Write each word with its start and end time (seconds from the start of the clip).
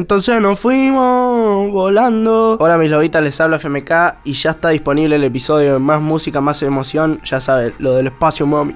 Entonces 0.00 0.40
nos 0.40 0.58
fuimos 0.58 1.70
volando. 1.70 2.56
Hola 2.58 2.78
mis 2.78 2.88
lobitas, 2.88 3.22
les 3.22 3.38
habla 3.38 3.58
FMK 3.58 4.24
y 4.24 4.32
ya 4.32 4.52
está 4.52 4.70
disponible 4.70 5.16
el 5.16 5.24
episodio 5.24 5.74
de 5.74 5.78
Más 5.78 6.00
Música, 6.00 6.40
Más 6.40 6.62
Emoción. 6.62 7.20
Ya 7.22 7.38
saben, 7.38 7.74
lo 7.78 7.92
del 7.92 8.06
espacio, 8.06 8.46
mami. 8.46 8.74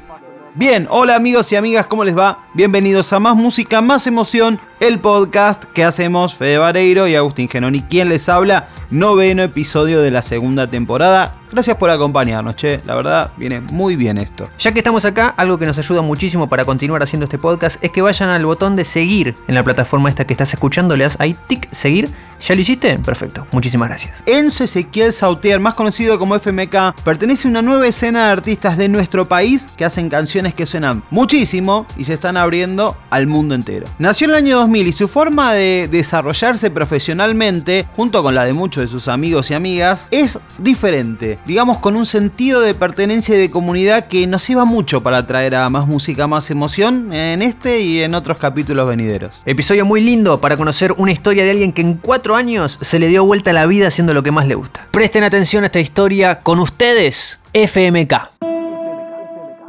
Bien, 0.54 0.86
hola 0.90 1.16
amigos 1.16 1.50
y 1.50 1.56
amigas, 1.56 1.86
¿cómo 1.86 2.04
les 2.04 2.14
va? 2.14 2.44
Bienvenidos 2.52 3.10
a 3.14 3.20
Más 3.20 3.36
Música, 3.36 3.80
Más 3.80 4.06
Emoción, 4.06 4.60
el 4.80 4.98
podcast 4.98 5.64
que 5.64 5.82
hacemos 5.82 6.34
Fede 6.34 6.58
Vareiro 6.58 7.08
y 7.08 7.14
Agustín 7.14 7.48
Genoni. 7.48 7.80
¿Quién 7.80 8.10
les 8.10 8.28
habla? 8.28 8.68
Noveno 8.90 9.42
episodio 9.42 10.02
de 10.02 10.10
la 10.10 10.20
segunda 10.20 10.68
temporada. 10.70 11.36
Gracias 11.54 11.76
por 11.76 11.88
acompañarnos, 11.88 12.56
che. 12.56 12.80
La 12.84 12.96
verdad, 12.96 13.30
viene 13.36 13.60
muy 13.60 13.94
bien 13.94 14.18
esto. 14.18 14.48
Ya 14.58 14.72
que 14.72 14.80
estamos 14.80 15.04
acá, 15.04 15.32
algo 15.36 15.56
que 15.56 15.66
nos 15.66 15.78
ayuda 15.78 16.02
muchísimo 16.02 16.48
para 16.48 16.64
continuar 16.64 17.00
haciendo 17.04 17.26
este 17.26 17.38
podcast 17.38 17.78
es 17.80 17.92
que 17.92 18.02
vayan 18.02 18.28
al 18.28 18.44
botón 18.44 18.74
de 18.74 18.84
seguir 18.84 19.36
en 19.46 19.54
la 19.54 19.62
plataforma 19.62 20.08
esta 20.08 20.26
que 20.26 20.34
estás 20.34 20.52
escuchando. 20.52 20.96
Le 20.96 21.04
das 21.04 21.14
ahí 21.20 21.36
tic, 21.46 21.70
seguir. 21.70 22.10
¿Ya 22.40 22.56
lo 22.56 22.60
hiciste? 22.60 22.98
Perfecto. 22.98 23.46
Muchísimas 23.52 23.88
gracias. 23.88 24.20
Enzo 24.26 24.64
Ezequiel 24.64 25.12
Sautier, 25.12 25.60
más 25.60 25.74
conocido 25.74 26.18
como 26.18 26.34
FMK, 26.34 27.00
pertenece 27.04 27.46
a 27.46 27.52
una 27.52 27.62
nueva 27.62 27.86
escena 27.86 28.26
de 28.26 28.32
artistas 28.32 28.76
de 28.76 28.88
nuestro 28.88 29.28
país 29.28 29.68
que 29.76 29.84
hacen 29.84 30.08
canciones 30.08 30.54
que 30.54 30.66
suenan 30.66 31.04
muchísimo 31.10 31.86
y 31.96 32.04
se 32.04 32.14
están 32.14 32.36
abriendo 32.36 32.96
al 33.10 33.28
mundo 33.28 33.54
entero. 33.54 33.86
Nació 34.00 34.24
en 34.24 34.30
el 34.32 34.36
año 34.38 34.56
2000 34.58 34.88
y 34.88 34.92
su 34.92 35.06
forma 35.06 35.54
de 35.54 35.88
desarrollarse 35.90 36.72
profesionalmente, 36.72 37.86
junto 37.94 38.24
con 38.24 38.34
la 38.34 38.44
de 38.44 38.52
muchos 38.52 38.82
de 38.82 38.88
sus 38.88 39.06
amigos 39.06 39.52
y 39.52 39.54
amigas, 39.54 40.08
es 40.10 40.40
diferente 40.58 41.38
digamos, 41.46 41.78
con 41.78 41.96
un 41.96 42.06
sentido 42.06 42.60
de 42.60 42.74
pertenencia 42.74 43.34
y 43.34 43.38
de 43.38 43.50
comunidad 43.50 44.08
que 44.08 44.26
nos 44.26 44.46
lleva 44.46 44.64
mucho 44.64 45.02
para 45.02 45.26
traer 45.26 45.54
a 45.54 45.68
más 45.70 45.86
música, 45.86 46.26
más 46.26 46.50
emoción 46.50 47.12
en 47.12 47.42
este 47.42 47.80
y 47.80 48.02
en 48.02 48.14
otros 48.14 48.38
capítulos 48.38 48.88
venideros. 48.88 49.42
Episodio 49.46 49.84
muy 49.84 50.00
lindo 50.00 50.40
para 50.40 50.56
conocer 50.56 50.92
una 50.96 51.12
historia 51.12 51.44
de 51.44 51.50
alguien 51.50 51.72
que 51.72 51.82
en 51.82 51.94
cuatro 51.94 52.36
años 52.36 52.78
se 52.80 52.98
le 52.98 53.08
dio 53.08 53.24
vuelta 53.24 53.50
a 53.50 53.54
la 53.54 53.66
vida 53.66 53.88
haciendo 53.88 54.14
lo 54.14 54.22
que 54.22 54.30
más 54.30 54.46
le 54.46 54.54
gusta. 54.54 54.88
Presten 54.90 55.24
atención 55.24 55.64
a 55.64 55.66
esta 55.66 55.80
historia 55.80 56.40
con 56.40 56.58
ustedes, 56.58 57.38
FMK. 57.52 58.14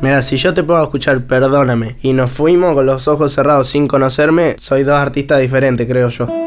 Mira, 0.01 0.21
si 0.21 0.37
yo 0.37 0.53
te 0.53 0.63
puedo 0.63 0.83
escuchar 0.83 1.21
Perdóname 1.25 1.95
y 2.01 2.13
nos 2.13 2.31
fuimos 2.31 2.75
con 2.75 2.85
los 2.85 3.07
ojos 3.07 3.33
cerrados 3.33 3.69
sin 3.69 3.87
conocerme, 3.87 4.55
soy 4.59 4.83
dos 4.83 4.95
artistas 4.95 5.39
diferentes, 5.39 5.87
creo 5.87 6.09
yo. 6.09 6.44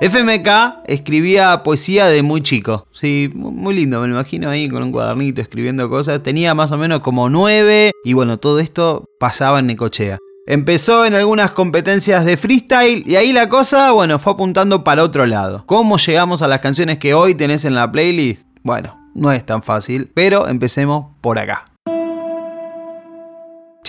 FMK 0.00 0.48
escribía 0.86 1.62
poesía 1.62 2.06
de 2.06 2.22
muy 2.22 2.40
chico. 2.40 2.86
Sí, 2.90 3.30
muy 3.34 3.74
lindo, 3.74 4.00
me 4.00 4.08
lo 4.08 4.14
imagino 4.14 4.48
ahí 4.48 4.66
con 4.66 4.82
un 4.82 4.92
cuadernito 4.92 5.42
escribiendo 5.42 5.90
cosas. 5.90 6.22
Tenía 6.22 6.54
más 6.54 6.72
o 6.72 6.78
menos 6.78 7.00
como 7.00 7.28
nueve 7.28 7.92
y 8.02 8.14
bueno, 8.14 8.38
todo 8.38 8.60
esto 8.60 9.04
pasaba 9.18 9.58
en 9.58 9.66
Necochea. 9.66 10.16
Empezó 10.46 11.04
en 11.04 11.14
algunas 11.14 11.50
competencias 11.50 12.24
de 12.24 12.38
freestyle 12.38 13.04
y 13.06 13.16
ahí 13.16 13.34
la 13.34 13.50
cosa, 13.50 13.92
bueno, 13.92 14.18
fue 14.18 14.32
apuntando 14.32 14.84
para 14.84 15.04
otro 15.04 15.26
lado. 15.26 15.64
¿Cómo 15.66 15.98
llegamos 15.98 16.40
a 16.40 16.48
las 16.48 16.60
canciones 16.60 16.96
que 16.96 17.12
hoy 17.12 17.34
tenés 17.34 17.66
en 17.66 17.74
la 17.74 17.92
playlist? 17.92 18.48
Bueno, 18.62 18.98
no 19.14 19.30
es 19.32 19.44
tan 19.44 19.62
fácil, 19.62 20.10
pero 20.14 20.48
empecemos 20.48 21.08
por 21.20 21.38
acá. 21.38 21.66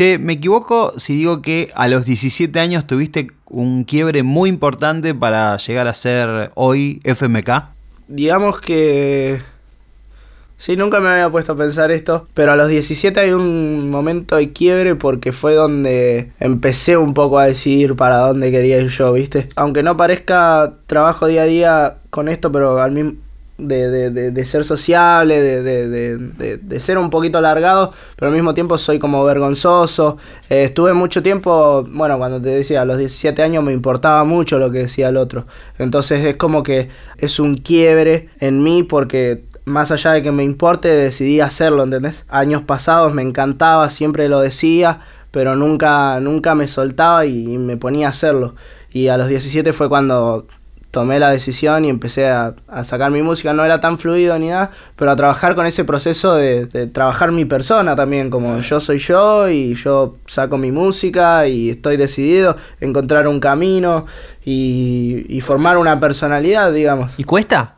Me 0.01 0.33
equivoco 0.33 0.93
si 0.97 1.15
digo 1.15 1.43
que 1.43 1.71
a 1.75 1.87
los 1.87 2.05
17 2.05 2.59
años 2.59 2.87
tuviste 2.87 3.27
un 3.45 3.83
quiebre 3.83 4.23
muy 4.23 4.49
importante 4.49 5.13
para 5.13 5.55
llegar 5.57 5.87
a 5.87 5.93
ser 5.93 6.51
hoy 6.55 7.01
FMK. 7.03 7.65
Digamos 8.07 8.59
que... 8.59 9.41
Sí, 10.57 10.75
nunca 10.75 11.01
me 11.01 11.09
había 11.09 11.29
puesto 11.29 11.51
a 11.51 11.55
pensar 11.55 11.91
esto, 11.91 12.27
pero 12.33 12.51
a 12.51 12.55
los 12.55 12.69
17 12.69 13.19
hay 13.19 13.31
un 13.31 13.91
momento 13.91 14.37
de 14.37 14.51
quiebre 14.51 14.95
porque 14.95 15.33
fue 15.33 15.53
donde 15.53 16.31
empecé 16.39 16.97
un 16.97 17.13
poco 17.13 17.37
a 17.37 17.45
decidir 17.45 17.95
para 17.95 18.17
dónde 18.17 18.51
quería 18.51 18.79
ir 18.79 18.87
yo, 18.87 19.13
¿viste? 19.13 19.49
Aunque 19.55 19.83
no 19.83 19.97
parezca 19.97 20.73
trabajo 20.87 21.27
día 21.27 21.43
a 21.43 21.45
día 21.45 21.97
con 22.09 22.27
esto, 22.27 22.51
pero 22.51 22.79
al 22.79 22.91
mismo 22.91 23.13
de, 23.61 24.11
de, 24.11 24.31
de, 24.31 24.45
ser 24.45 24.65
sociable, 24.65 25.41
de, 25.41 26.79
ser 26.79 26.97
un 26.97 27.09
poquito 27.09 27.37
alargado, 27.37 27.93
pero 28.15 28.29
al 28.29 28.35
mismo 28.35 28.53
tiempo 28.53 28.77
soy 28.77 28.99
como 28.99 29.23
vergonzoso. 29.23 30.17
Eh, 30.49 30.63
estuve 30.63 30.93
mucho 30.93 31.21
tiempo, 31.21 31.85
bueno, 31.89 32.17
cuando 32.17 32.41
te 32.41 32.49
decía, 32.49 32.81
a 32.81 32.85
los 32.85 32.97
17 32.97 33.41
años 33.43 33.63
me 33.63 33.71
importaba 33.71 34.23
mucho 34.23 34.57
lo 34.57 34.71
que 34.71 34.79
decía 34.79 35.09
el 35.09 35.17
otro. 35.17 35.45
Entonces 35.77 36.25
es 36.25 36.35
como 36.35 36.63
que 36.63 36.89
es 37.17 37.39
un 37.39 37.55
quiebre 37.55 38.29
en 38.39 38.63
mí 38.63 38.83
porque 38.83 39.43
más 39.65 39.91
allá 39.91 40.13
de 40.13 40.23
que 40.23 40.31
me 40.31 40.43
importe, 40.43 40.87
decidí 40.87 41.39
hacerlo, 41.39 41.83
¿entendés? 41.83 42.25
Años 42.29 42.63
pasados 42.63 43.13
me 43.13 43.21
encantaba, 43.21 43.89
siempre 43.89 44.27
lo 44.27 44.39
decía, 44.39 45.01
pero 45.29 45.55
nunca, 45.55 46.19
nunca 46.19 46.55
me 46.55 46.67
soltaba 46.67 47.25
y 47.25 47.57
me 47.57 47.77
ponía 47.77 48.07
a 48.07 48.09
hacerlo. 48.09 48.55
Y 48.91 49.07
a 49.07 49.17
los 49.17 49.29
17 49.29 49.71
fue 49.71 49.87
cuando 49.87 50.47
tomé 50.91 51.19
la 51.19 51.31
decisión 51.31 51.85
y 51.85 51.89
empecé 51.89 52.27
a, 52.27 52.53
sacar 52.83 53.11
mi 53.11 53.21
música. 53.21 53.53
No 53.53 53.65
era 53.65 53.79
tan 53.79 53.97
fluido 53.97 54.37
ni 54.37 54.49
nada, 54.49 54.71
pero 54.95 55.11
a 55.11 55.15
trabajar 55.15 55.55
con 55.55 55.65
ese 55.65 55.85
proceso 55.85 56.35
de, 56.35 56.67
trabajar 56.93 57.31
mi 57.31 57.45
persona 57.45 57.95
también, 57.95 58.29
como 58.29 58.59
yo 58.59 58.79
soy 58.79 58.99
yo 58.99 59.49
y 59.49 59.73
yo 59.75 60.17
saco 60.27 60.57
mi 60.57 60.71
música 60.71 61.47
y 61.47 61.69
estoy 61.71 61.97
decidido 61.97 62.51
a 62.51 62.85
encontrar 62.85 63.27
un 63.27 63.39
camino 63.39 64.05
y, 64.45 65.39
formar 65.41 65.77
una 65.77 65.99
personalidad, 65.99 66.71
digamos. 66.71 67.11
¿Y 67.17 67.23
cuesta? 67.23 67.75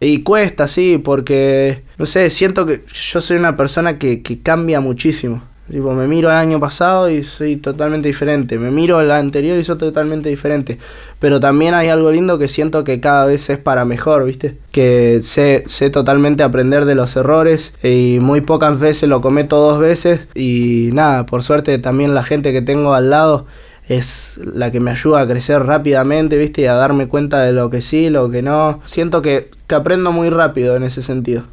Y 0.00 0.22
cuesta, 0.22 0.68
sí, 0.68 1.00
porque, 1.02 1.84
no 1.96 2.06
sé, 2.06 2.28
siento 2.30 2.66
que 2.66 2.84
yo 2.92 3.20
soy 3.20 3.38
una 3.38 3.56
persona 3.56 3.98
que, 3.98 4.22
que 4.22 4.40
cambia 4.40 4.80
muchísimo. 4.80 5.42
Tipo, 5.70 5.92
me 5.92 6.06
miro 6.06 6.30
el 6.30 6.36
año 6.36 6.58
pasado 6.58 7.10
y 7.10 7.24
soy 7.24 7.56
totalmente 7.56 8.08
diferente. 8.08 8.58
Me 8.58 8.70
miro 8.70 9.00
el 9.00 9.10
anterior 9.10 9.58
y 9.58 9.64
soy 9.64 9.76
totalmente 9.76 10.30
diferente. 10.30 10.78
Pero 11.18 11.40
también 11.40 11.74
hay 11.74 11.88
algo 11.88 12.10
lindo 12.10 12.38
que 12.38 12.48
siento 12.48 12.84
que 12.84 13.00
cada 13.00 13.26
vez 13.26 13.50
es 13.50 13.58
para 13.58 13.84
mejor, 13.84 14.24
¿viste? 14.24 14.56
Que 14.72 15.20
sé, 15.22 15.64
sé 15.66 15.90
totalmente 15.90 16.42
aprender 16.42 16.86
de 16.86 16.94
los 16.94 17.16
errores 17.16 17.74
y 17.82 18.18
muy 18.20 18.40
pocas 18.40 18.78
veces 18.78 19.08
lo 19.08 19.20
cometo 19.20 19.58
dos 19.58 19.78
veces. 19.78 20.26
Y 20.34 20.90
nada, 20.92 21.26
por 21.26 21.42
suerte 21.42 21.78
también 21.78 22.14
la 22.14 22.24
gente 22.24 22.52
que 22.52 22.62
tengo 22.62 22.94
al 22.94 23.10
lado 23.10 23.46
es 23.88 24.38
la 24.38 24.70
que 24.70 24.80
me 24.80 24.90
ayuda 24.90 25.20
a 25.20 25.28
crecer 25.28 25.62
rápidamente, 25.64 26.38
¿viste? 26.38 26.62
Y 26.62 26.66
a 26.66 26.74
darme 26.74 27.08
cuenta 27.08 27.40
de 27.42 27.52
lo 27.52 27.68
que 27.70 27.82
sí, 27.82 28.10
lo 28.10 28.30
que 28.30 28.42
no. 28.42 28.80
Siento 28.84 29.22
que, 29.22 29.50
que 29.66 29.74
aprendo 29.74 30.12
muy 30.12 30.30
rápido 30.30 30.76
en 30.76 30.82
ese 30.82 31.02
sentido. 31.02 31.44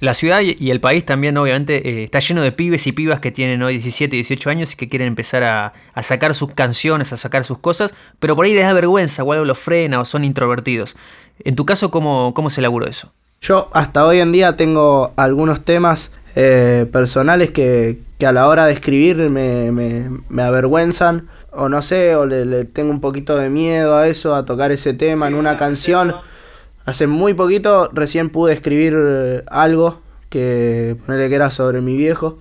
La 0.00 0.14
ciudad 0.14 0.40
y 0.40 0.70
el 0.70 0.80
país 0.80 1.04
también 1.04 1.36
obviamente 1.36 1.88
eh, 1.88 2.04
está 2.04 2.20
lleno 2.20 2.42
de 2.42 2.52
pibes 2.52 2.86
y 2.86 2.92
pibas 2.92 3.18
que 3.18 3.32
tienen 3.32 3.62
hoy 3.62 3.74
17, 3.74 4.14
18 4.14 4.50
años 4.50 4.72
y 4.72 4.76
que 4.76 4.88
quieren 4.88 5.08
empezar 5.08 5.42
a, 5.42 5.72
sacar 6.02 6.34
sus 6.34 6.52
canciones, 6.54 7.12
a 7.12 7.16
sacar 7.16 7.44
sus 7.44 7.58
cosas, 7.58 7.92
pero 8.20 8.36
por 8.36 8.44
ahí 8.44 8.54
les 8.54 8.64
da 8.64 8.72
vergüenza 8.72 9.24
o 9.24 9.32
algo 9.32 9.44
los 9.44 9.58
frena 9.58 9.98
o 10.00 10.04
son 10.04 10.24
introvertidos. 10.24 10.94
En 11.40 11.56
tu 11.56 11.66
caso, 11.66 11.90
¿cómo, 11.90 12.32
cómo 12.32 12.48
se 12.48 12.60
elaboró 12.60 12.86
eso? 12.86 13.12
Yo 13.40 13.70
hasta 13.72 14.06
hoy 14.06 14.20
en 14.20 14.30
día 14.30 14.56
tengo 14.56 15.12
algunos 15.16 15.64
temas 15.64 16.12
eh, 16.36 16.86
personales 16.92 17.50
que, 17.50 17.98
a 18.24 18.32
la 18.32 18.46
hora 18.46 18.66
de 18.66 18.74
escribir 18.74 19.16
me, 19.30 19.72
me, 19.72 20.42
avergüenzan 20.42 21.28
o 21.50 21.68
no 21.68 21.82
sé, 21.82 22.14
o 22.14 22.26
le 22.26 22.64
tengo 22.66 22.90
un 22.90 23.00
poquito 23.00 23.36
de 23.36 23.48
miedo 23.50 23.96
a 23.96 24.06
eso, 24.06 24.36
a 24.36 24.44
tocar 24.44 24.70
ese 24.70 24.94
tema 24.94 25.26
en 25.26 25.34
una 25.34 25.58
canción 25.58 26.14
Hace 26.88 27.06
muy 27.06 27.34
poquito 27.34 27.90
recién 27.92 28.30
pude 28.30 28.54
escribir 28.54 28.94
eh, 28.96 29.42
algo 29.48 30.00
que 30.30 30.96
ponerle 31.04 31.28
que 31.28 31.34
era 31.34 31.50
sobre 31.50 31.82
mi 31.82 31.94
viejo 31.98 32.38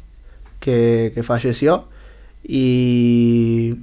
que, 0.62 1.22
falleció 1.22 1.90
y, 2.46 3.75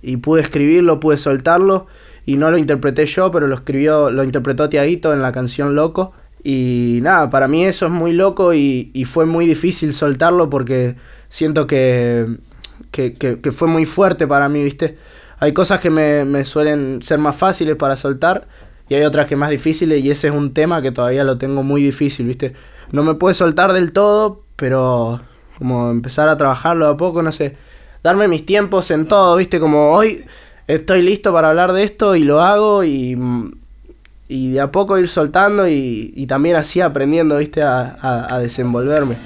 y 0.00 0.18
pude 0.18 0.40
escribirlo, 0.40 1.00
pude 1.00 1.16
soltarlo 1.16 1.88
y 2.24 2.36
no 2.36 2.52
lo 2.52 2.58
interpreté 2.58 3.04
yo, 3.06 3.32
pero 3.32 3.48
lo 3.48 3.56
escribió, 3.56 4.12
lo 4.12 4.22
interpretó 4.22 4.68
Tiaguito 4.68 5.12
en 5.12 5.22
la 5.22 5.32
canción 5.32 5.74
Loco. 5.74 6.12
Y 6.44 7.00
nada, 7.02 7.28
para 7.28 7.48
mí 7.48 7.64
eso 7.64 7.86
es 7.86 7.92
muy 7.92 8.12
loco 8.12 8.54
y, 8.54 9.04
fue 9.06 9.26
muy 9.26 9.44
difícil 9.46 9.92
soltarlo 9.92 10.48
porque 10.48 10.94
siento 11.30 11.66
que, 11.66 12.36
que, 12.92 13.50
fue 13.50 13.66
muy 13.66 13.86
fuerte 13.86 14.28
para 14.28 14.48
mí, 14.48 14.62
¿viste? 14.62 14.96
Hay 15.40 15.52
cosas 15.52 15.80
que 15.80 15.90
me, 15.90 16.24
me 16.24 16.44
suelen 16.44 17.02
ser 17.02 17.18
más 17.18 17.34
fáciles 17.34 17.74
para 17.74 17.96
soltar 17.96 18.46
y 18.92 18.94
hay 18.94 19.04
otras 19.04 19.26
que 19.26 19.36
más 19.36 19.48
difíciles 19.48 20.04
y 20.04 20.10
ese 20.10 20.28
es 20.28 20.34
un 20.34 20.52
tema 20.52 20.82
que 20.82 20.92
todavía 20.92 21.24
lo 21.24 21.38
tengo 21.38 21.62
muy 21.62 21.82
difícil, 21.82 22.26
¿viste? 22.26 22.52
No 22.90 23.02
me 23.02 23.14
puedo 23.14 23.32
soltar 23.32 23.72
del 23.72 23.90
todo, 23.90 24.42
pero 24.54 25.22
como 25.56 25.90
empezar 25.90 26.28
a 26.28 26.36
trabajarlo 26.36 26.86
a 26.86 26.98
poco, 26.98 27.22
no 27.22 27.32
sé, 27.32 27.56
darme 28.02 28.28
mis 28.28 28.44
tiempos 28.44 28.90
en 28.90 29.08
todo, 29.08 29.36
¿viste? 29.36 29.60
Como 29.60 29.92
hoy 29.92 30.26
estoy 30.66 31.00
listo 31.00 31.32
para 31.32 31.48
hablar 31.48 31.72
de 31.72 31.84
esto 31.84 32.16
y 32.16 32.24
lo 32.24 32.42
hago 32.42 32.84
y, 32.84 33.16
y 34.28 34.50
de 34.50 34.60
a 34.60 34.70
poco 34.70 34.98
ir 34.98 35.08
soltando 35.08 35.66
y, 35.66 36.26
también 36.28 36.56
así 36.56 36.82
aprendiendo, 36.82 37.38
¿viste? 37.38 37.62
a, 37.62 38.26
a 38.28 38.38
desenvolverme. 38.40 39.16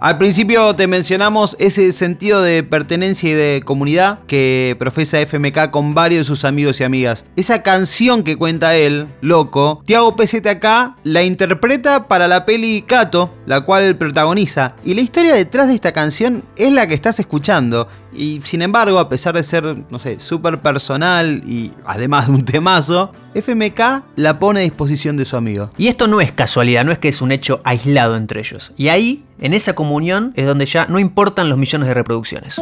Al 0.00 0.16
principio 0.16 0.74
te 0.76 0.86
mencionamos 0.86 1.56
ese 1.58 1.92
sentido 1.92 2.40
de 2.40 2.62
pertenencia 2.62 3.28
y 3.28 3.34
de 3.34 3.62
comunidad 3.62 4.20
que 4.26 4.74
profesa 4.78 5.20
FMK 5.20 5.70
con 5.70 5.92
varios 5.92 6.20
de 6.20 6.24
sus 6.24 6.46
amigos 6.46 6.80
y 6.80 6.84
amigas. 6.84 7.26
Esa 7.36 7.62
canción 7.62 8.22
que 8.22 8.38
cuenta 8.38 8.74
él, 8.74 9.08
loco, 9.20 9.82
Tiago 9.84 10.16
PZK 10.16 10.96
la 11.04 11.22
interpreta 11.22 12.08
para 12.08 12.28
la 12.28 12.46
peli 12.46 12.80
Cato, 12.80 13.34
la 13.44 13.60
cual 13.60 13.94
protagoniza. 13.98 14.74
Y 14.82 14.94
la 14.94 15.02
historia 15.02 15.34
detrás 15.34 15.68
de 15.68 15.74
esta 15.74 15.92
canción 15.92 16.44
es 16.56 16.72
la 16.72 16.86
que 16.86 16.94
estás 16.94 17.20
escuchando. 17.20 17.86
Y 18.12 18.40
sin 18.42 18.62
embargo, 18.62 18.98
a 18.98 19.08
pesar 19.08 19.34
de 19.34 19.42
ser, 19.42 19.84
no 19.88 19.98
sé, 19.98 20.18
súper 20.18 20.60
personal 20.60 21.42
y 21.46 21.72
además 21.84 22.26
de 22.26 22.32
un 22.32 22.44
temazo, 22.44 23.12
FMK 23.34 23.80
la 24.16 24.38
pone 24.38 24.60
a 24.60 24.62
disposición 24.62 25.16
de 25.16 25.24
su 25.24 25.36
amigo. 25.36 25.70
Y 25.78 25.88
esto 25.88 26.06
no 26.06 26.20
es 26.20 26.32
casualidad, 26.32 26.84
no 26.84 26.92
es 26.92 26.98
que 26.98 27.08
es 27.08 27.22
un 27.22 27.32
hecho 27.32 27.58
aislado 27.64 28.16
entre 28.16 28.40
ellos. 28.40 28.72
Y 28.76 28.88
ahí, 28.88 29.24
en 29.38 29.54
esa 29.54 29.74
comunión, 29.74 30.32
es 30.34 30.46
donde 30.46 30.66
ya 30.66 30.86
no 30.86 30.98
importan 30.98 31.48
los 31.48 31.58
millones 31.58 31.88
de 31.88 31.94
reproducciones. 31.94 32.60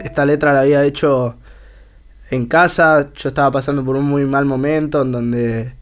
Esta 0.00 0.24
letra 0.24 0.52
la 0.52 0.60
había 0.60 0.84
hecho 0.84 1.36
en 2.30 2.46
casa, 2.46 3.08
yo 3.16 3.30
estaba 3.30 3.50
pasando 3.50 3.84
por 3.84 3.96
un 3.96 4.04
muy 4.04 4.24
mal 4.26 4.44
momento 4.44 5.02
en 5.02 5.12
donde 5.12 5.78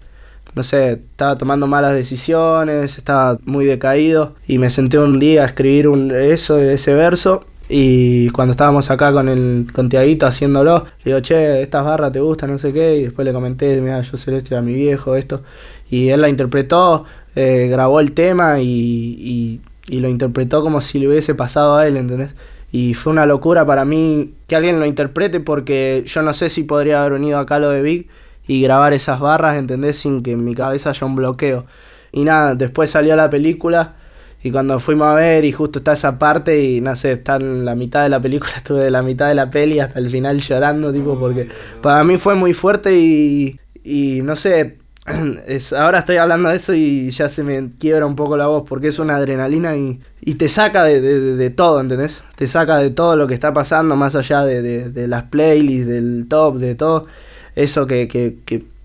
no 0.57 0.63
sé, 0.63 0.93
estaba 0.93 1.37
tomando 1.37 1.67
malas 1.67 1.93
decisiones, 1.93 2.97
estaba 2.97 3.39
muy 3.45 3.67
decaído 3.67 4.37
y 4.47 4.57
me 4.57 4.71
senté 4.71 4.99
un 4.99 5.19
día 5.19 5.43
a 5.43 5.47
escribir 5.47 5.87
un, 5.87 6.11
eso, 6.11 6.59
ese 6.59 6.95
verso 6.95 7.45
y 7.69 8.31
cuando 8.31 8.53
estábamos 8.53 8.91
acá 8.91 9.13
con 9.13 9.29
el 9.29 9.67
con 9.73 9.89
Tiaguito 9.89 10.27
haciéndolo, 10.27 10.87
le 11.05 11.13
digo, 11.13 11.21
che, 11.21 11.63
estas 11.63 11.85
barras 11.85 12.13
te 12.13 12.21
gustan, 12.21 12.53
no 12.53 12.59
sé 12.59 12.73
qué, 12.73 12.97
y 12.97 13.03
después 13.05 13.27
le 13.27 13.33
comenté, 13.33 13.81
mira, 13.81 14.01
yo 14.03 14.17
celeste 14.17 14.57
a 14.57 14.63
mi 14.63 14.75
viejo, 14.75 15.17
esto, 15.17 15.43
y 15.91 16.11
él 16.11 16.21
la 16.21 16.29
interpretó, 16.29 17.05
eh, 17.35 17.67
grabó 17.69 18.01
el 18.01 18.13
tema 18.13 18.61
y, 18.61 19.61
y, 19.89 20.01
lo 20.01 20.09
interpretó 20.09 20.63
como 20.63 20.81
si 20.81 20.99
le 20.99 21.09
hubiese 21.09 21.35
pasado 21.35 21.77
a 21.77 21.87
él, 21.87 21.97
¿entendés? 21.97 22.35
Y 22.73 22.95
fue 22.95 23.13
una 23.13 23.25
locura 23.27 23.65
para 23.65 23.85
mí 23.85 24.33
que 24.49 24.57
alguien 24.57 24.81
lo 24.81 24.87
interprete 24.87 25.41
porque 25.41 26.05
yo 26.07 26.23
no 26.23 26.33
sé 26.35 26.51
si 26.51 26.65
podría 26.65 27.01
haber 27.01 27.15
venido 27.15 27.39
acá 27.39 27.59
lo 27.61 27.71
de 27.71 27.83
Big 27.83 28.09
y 28.49 28.63
grabar 28.63 28.93
esas 28.93 29.21
barras, 29.21 29.57
¿entendés? 29.57 29.97
Sin 29.99 30.23
que 30.23 30.33
en 30.33 30.45
mi 30.45 30.55
cabeza 30.55 30.91
haya 30.91 31.07
un 31.07 31.15
bloqueo. 31.15 31.67
Y 32.13 32.25
nada, 32.25 32.55
después 32.55 32.91
salió 32.91 33.15
la 33.15 33.31
película 33.31 33.95
y 34.43 34.51
cuando 34.51 34.79
fuimos 34.79 35.09
a 35.09 35.15
ver 35.15 35.45
y 35.45 35.53
justo 35.53 35.81
está 35.81 35.93
esa 35.93 36.19
parte 36.19 36.63
y 36.63 36.81
no 36.81 36.95
sé, 36.95 37.13
está 37.13 37.37
en 37.37 37.65
la 37.65 37.75
mitad 37.75 38.03
de 38.03 38.09
la 38.09 38.21
película, 38.21 38.53
estuve 38.57 38.85
de 38.85 38.91
la 38.91 39.03
mitad 39.03 39.29
de 39.29 39.35
la 39.35 39.51
peli 39.51 39.81
hasta 39.81 39.99
el 39.99 40.11
final 40.11 40.41
llorando, 40.41 40.93
tipo, 40.93 41.19
porque 41.19 41.49
para 41.83 42.05
mí 42.05 42.17
fue 42.17 42.35
muy 42.35 42.53
fuerte 42.53 42.97
y, 42.97 43.59
y 43.83 44.21
no 44.23 44.37
sé, 44.37 44.79
es, 45.47 45.73
ahora 45.73 46.01
estoy 46.01 46.17
hablando 46.17 46.49
de 46.49 46.57
eso 46.57 46.75
y 46.75 47.11
ya 47.11 47.29
se 47.29 47.45
me 47.45 47.71
quiebra 47.79 48.07
un 48.07 48.17
poco 48.17 48.37
la 48.37 48.47
voz 48.47 48.65
porque 48.69 48.89
es 48.89 48.99
una 48.99 49.17
adrenalina 49.17 49.77
y, 49.77 50.01
y 50.21 50.35
te 50.35 50.49
saca 50.49 50.85
de, 50.85 51.01
de, 51.01 51.51
todo, 51.51 51.81
¿entendés? 51.81 52.23
Te 52.35 52.49
saca 52.49 52.79
de 52.79 52.91
todo 52.91 53.17
lo 53.17 53.27
que 53.27 53.35
está 53.35 53.53
pasando 53.53 53.97
más 53.97 54.17
allá 54.17 54.45
de, 54.45 54.91
de 54.91 55.09
las 55.09 55.25
playlists, 55.25 55.87
del 55.87 56.27
top, 56.29 56.57
de 56.57 56.75
todo 56.75 57.07
eso 57.55 57.87
que, 57.87 58.09
que, 58.09 58.37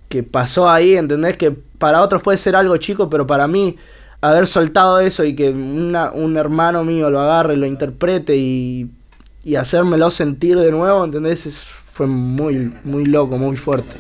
que, 0.10 0.24
pasó 0.24 0.70
ahí, 0.70 0.96
¿entendés? 0.96 1.38
Que 1.38 1.52
para 1.52 2.02
otros 2.02 2.22
puede 2.22 2.38
ser 2.38 2.56
algo 2.56 2.78
chico, 2.78 3.10
pero 3.10 3.26
para 3.26 3.48
mí 3.48 3.78
haber 4.22 4.48
soltado 4.48 5.00
eso 5.00 5.24
y 5.24 5.36
que 5.36 5.50
un 5.50 6.38
hermano 6.38 6.84
mío 6.84 7.10
lo 7.10 7.20
agarre, 7.20 7.58
lo 7.58 7.66
interprete 7.66 8.38
y, 8.38 8.90
y 9.44 9.56
hacérmelo 9.56 10.10
sentir 10.10 10.60
de 10.60 10.72
nuevo, 10.72 11.04
¿entendés? 11.04 11.46
fue 11.92 12.08
muy, 12.08 12.74
muy 12.84 13.06
loco, 13.06 13.38
muy 13.38 13.58
fuerte. 13.58 13.96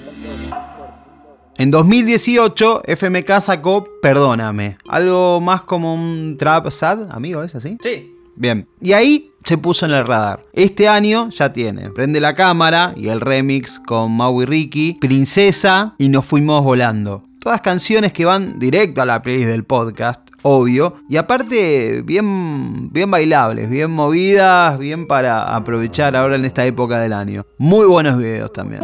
En 1.57 1.69
2018, 1.69 2.83
FMK 2.85 3.39
sacó 3.39 3.85
Perdóname, 4.01 4.77
algo 4.87 5.41
más 5.41 5.61
como 5.63 5.93
un 5.93 6.37
trap 6.39 6.71
sad, 6.71 7.11
amigo, 7.11 7.43
¿es 7.43 7.53
así? 7.53 7.77
Sí. 7.83 8.15
Bien, 8.35 8.65
y 8.81 8.93
ahí 8.93 9.29
se 9.43 9.57
puso 9.57 9.85
en 9.85 9.91
el 9.91 10.07
radar. 10.07 10.41
Este 10.53 10.87
año 10.87 11.29
ya 11.29 11.51
tiene 11.51 11.89
Prende 11.89 12.21
la 12.21 12.33
cámara 12.33 12.93
y 12.95 13.09
el 13.09 13.19
remix 13.19 13.77
con 13.79 14.13
Mau 14.13 14.41
y 14.41 14.45
Ricky, 14.45 14.97
Princesa 14.99 15.95
y 15.97 16.07
Nos 16.07 16.25
fuimos 16.25 16.63
volando. 16.63 17.23
Todas 17.41 17.61
canciones 17.61 18.13
que 18.13 18.23
van 18.23 18.59
directo 18.59 19.01
a 19.01 19.05
la 19.07 19.23
playlist 19.23 19.49
del 19.49 19.63
podcast, 19.63 20.21
obvio, 20.43 20.93
y 21.09 21.17
aparte 21.17 22.03
bien, 22.03 22.93
bien 22.93 23.09
bailables, 23.09 23.67
bien 23.67 23.89
movidas, 23.89 24.77
bien 24.77 25.07
para 25.07 25.55
aprovechar 25.55 26.15
ahora 26.15 26.35
en 26.35 26.45
esta 26.45 26.63
época 26.67 26.99
del 26.99 27.13
año. 27.13 27.47
Muy 27.57 27.87
buenos 27.87 28.19
videos 28.19 28.53
también. 28.53 28.81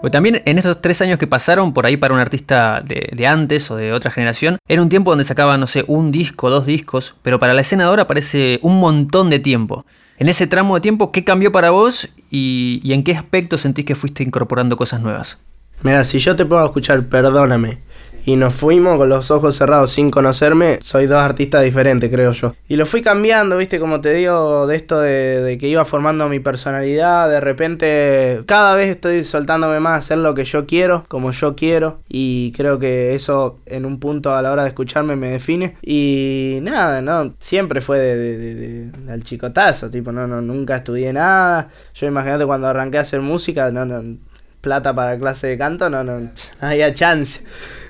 Pues 0.00 0.10
también 0.10 0.42
en 0.44 0.58
esos 0.58 0.80
tres 0.80 1.00
años 1.00 1.16
que 1.16 1.28
pasaron 1.28 1.72
por 1.72 1.86
ahí 1.86 1.96
para 1.96 2.12
un 2.12 2.18
artista 2.18 2.82
de, 2.84 3.24
antes 3.24 3.70
o 3.70 3.76
de 3.76 3.92
otra 3.92 4.10
generación, 4.10 4.58
era 4.66 4.82
un 4.82 4.88
tiempo 4.88 5.12
donde 5.12 5.24
sacaba, 5.24 5.56
no 5.56 5.68
sé, 5.68 5.84
un 5.86 6.10
disco, 6.10 6.50
dos 6.50 6.66
discos, 6.66 7.14
pero 7.22 7.38
para 7.38 7.54
la 7.54 7.60
escena 7.60 7.84
ahora 7.84 8.08
parece 8.08 8.58
un 8.62 8.80
montón 8.80 9.30
de 9.30 9.38
tiempo. 9.38 9.86
En 10.18 10.28
ese 10.28 10.48
tramo 10.48 10.74
de 10.74 10.80
tiempo, 10.80 11.12
¿qué 11.12 11.22
cambió 11.22 11.52
para 11.52 11.70
vos 11.70 12.08
y 12.30 12.92
en 12.92 13.04
qué 13.04 13.12
aspecto 13.12 13.58
sentís 13.58 13.84
que 13.84 13.94
fuiste 13.94 14.24
incorporando 14.24 14.76
cosas 14.76 15.00
nuevas? 15.00 15.38
Mira, 15.82 16.04
si 16.04 16.18
yo 16.18 16.36
te 16.36 16.44
puedo 16.44 16.64
escuchar, 16.64 17.02
perdóname, 17.06 17.78
y 18.24 18.36
nos 18.36 18.54
fuimos 18.54 18.98
con 18.98 19.08
los 19.08 19.30
ojos 19.30 19.56
cerrados 19.56 19.90
sin 19.90 20.10
conocerme, 20.10 20.78
soy 20.80 21.06
dos 21.06 21.18
artistas 21.18 21.64
diferentes, 21.64 22.10
creo 22.10 22.32
yo. 22.32 22.54
Y 22.68 22.76
lo 22.76 22.86
fui 22.86 23.02
cambiando, 23.02 23.56
viste, 23.56 23.80
como 23.80 24.00
te 24.00 24.14
digo, 24.14 24.66
de 24.66 24.76
esto 24.76 25.00
de, 25.00 25.56
que 25.58 25.68
iba 25.68 25.84
formando 25.84 26.28
mi 26.28 26.38
personalidad, 26.38 27.28
de 27.28 27.40
repente 27.40 28.42
cada 28.46 28.76
vez 28.76 28.90
estoy 28.90 29.24
soltándome 29.24 29.80
más 29.80 29.92
a 29.92 29.96
hacer 29.96 30.18
lo 30.18 30.34
que 30.34 30.44
yo 30.44 30.66
quiero, 30.66 31.04
como 31.08 31.32
yo 31.32 31.56
quiero, 31.56 32.00
y 32.08 32.52
creo 32.52 32.78
que 32.78 33.14
eso 33.14 33.58
en 33.66 33.84
un 33.84 33.98
punto 33.98 34.34
a 34.34 34.42
la 34.42 34.52
hora 34.52 34.62
de 34.62 34.68
escucharme 34.68 35.16
me 35.16 35.30
define. 35.30 35.76
Y 35.82 36.58
nada, 36.62 37.02
no, 37.02 37.34
siempre 37.38 37.80
fue 37.80 37.98
de, 37.98 38.90
del 38.90 39.24
chicotazo, 39.24 39.90
tipo, 39.90 40.12
no, 40.12 40.26
no, 40.26 40.40
nunca 40.40 40.76
estudié 40.76 41.12
nada. 41.12 41.70
Yo 41.94 42.06
imagínate 42.06 42.46
cuando 42.46 42.68
arranqué 42.68 42.98
a 42.98 43.00
hacer 43.00 43.20
música, 43.20 43.70
no, 43.72 43.84
no, 43.84 44.16
plata 44.62 44.94
para 44.94 45.18
clase 45.18 45.48
de 45.48 45.58
canto, 45.58 45.90
no, 45.90 46.02
no, 46.02 46.20
no 46.20 46.30
había 46.60 46.94
chance. 46.94 47.44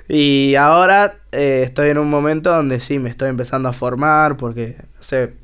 Y 0.09 0.57
ahora 0.57 1.19
eh, 1.31 1.63
estoy 1.65 1.91
en 1.91 1.99
un 1.99 2.11
momento 2.11 2.51
donde 2.51 2.81
sí 2.81 2.99
me 2.99 3.09
estoy 3.09 3.29
empezando 3.29 3.69
a 3.69 3.73
formar 3.73 4.37
porque, 4.37 4.77
no 4.97 5.03
sé, 5.03 5.35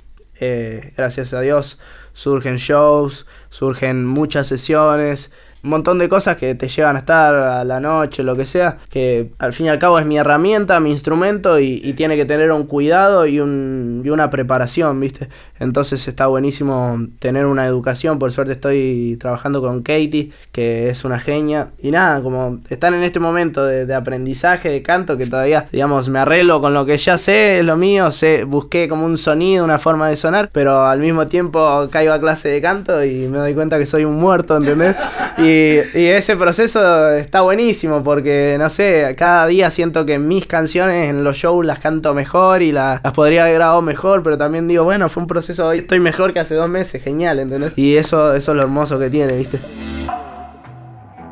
eh, 0.41 0.93
gracias 0.97 1.33
a 1.33 1.41
Dios 1.41 1.79
surgen 2.19 2.57
shows, 2.57 3.27
surgen 3.49 4.05
muchas 4.05 4.49
sesiones 4.49 5.33
un 5.63 5.71
montón 5.71 5.99
de 5.99 6.09
cosas 6.09 6.37
que 6.37 6.55
te 6.55 6.69
llevan 6.69 6.97
a 6.97 7.01
estar 7.01 7.35
a 7.35 7.65
la 7.65 7.81
noche, 7.81 8.23
lo 8.23 8.37
que 8.37 8.45
sea, 8.45 8.79
que 8.91 9.31
al 9.39 9.53
fin 9.53 9.67
y 9.67 9.69
al 9.69 9.79
cabo 9.79 9.99
es 9.99 10.07
mi 10.07 10.19
herramienta, 10.19 10.79
mi 10.81 10.91
instrumento 10.91 11.59
y, 11.59 11.79
tiene 11.99 12.17
que 12.17 12.27
tener 12.27 12.53
un 12.53 12.65
cuidado 12.65 13.27
y, 13.27 13.41
un, 13.41 14.03
y, 14.05 14.11
una 14.11 14.31
preparación, 14.31 15.01
¿viste? 15.01 15.29
Entonces 15.59 16.07
está 16.07 16.29
buenísimo 16.29 17.01
tener 17.19 17.47
una 17.47 17.67
educación, 17.67 18.21
por 18.21 18.31
suerte 18.31 18.53
estoy 18.53 19.17
trabajando 19.19 19.61
con 19.61 19.83
Katie, 19.83 20.31
que 20.53 20.91
es 20.91 21.05
una 21.05 21.19
genia, 21.19 21.71
y 21.83 21.91
nada, 21.91 22.23
como 22.23 22.61
están 22.69 22.95
en 22.95 23.03
este 23.03 23.19
momento 23.19 23.65
de, 23.65 23.93
aprendizaje, 23.93 24.69
de 24.69 24.83
canto, 24.83 25.17
que 25.17 25.27
todavía, 25.27 25.65
digamos, 25.73 26.09
me 26.09 26.21
arreglo 26.21 26.61
con 26.61 26.73
lo 26.73 26.87
que 26.87 26.97
ya 26.99 27.17
sé, 27.17 27.59
es 27.59 27.65
lo 27.65 27.77
mío, 27.77 28.13
sé, 28.13 28.45
busqué 28.45 28.89
como 28.89 29.05
un 29.05 29.19
sonido, 29.19 29.65
una 29.65 29.79
forma 29.79 30.09
de 30.09 30.15
sonar, 30.15 30.51
pero 30.53 30.87
al 30.87 31.01
mismo 31.01 31.27
tiempo 31.27 31.89
caigo 31.91 32.13
a 32.13 32.21
clase 32.21 32.49
de 32.49 32.61
canto 32.61 33.05
y 33.05 33.27
me 33.27 33.39
doy 33.39 33.55
cuenta 33.55 33.79
que 33.79 33.87
soy 33.87 34.05
un 34.05 34.21
muerto, 34.21 34.57
¿entendés? 34.57 34.95
Y, 35.37 35.48
ese 35.95 36.37
proceso 36.37 37.11
está 37.11 37.41
buenísimo 37.41 38.03
porque, 38.03 38.57
no 38.59 38.69
sé, 38.69 39.15
cada 39.17 39.47
día 39.47 39.71
siento 39.71 40.07
que 40.07 40.19
mis 40.19 40.47
canciones 40.47 41.11
en 41.11 41.25
los 41.25 41.37
shows 41.37 41.65
las 41.65 41.79
canto 41.79 42.15
mejor 42.15 42.63
y 42.63 42.73
las, 42.73 43.01
podría 43.13 43.43
haber 43.43 43.55
grabado 43.55 43.83
mejor, 43.83 44.23
pero 44.23 44.39
también 44.39 44.69
digo, 44.69 44.85
bueno, 44.85 45.09
fue 45.09 45.23
un 45.23 45.27
proceso, 45.27 45.69
hoy 45.69 45.79
estoy 45.79 46.01
mejor 46.01 46.33
que 46.33 46.41
hace 46.41 46.55
dos 46.55 46.69
meses, 46.69 47.03
genial, 47.03 47.39
¿entendés? 47.39 47.73
Y 47.77 47.97
eso, 47.97 48.35
eso 48.35 48.53
es 48.53 48.57
lo 48.57 48.63
hermoso 48.63 48.99
que 48.99 49.11
tiene, 49.11 49.37
¿viste? 49.37 49.61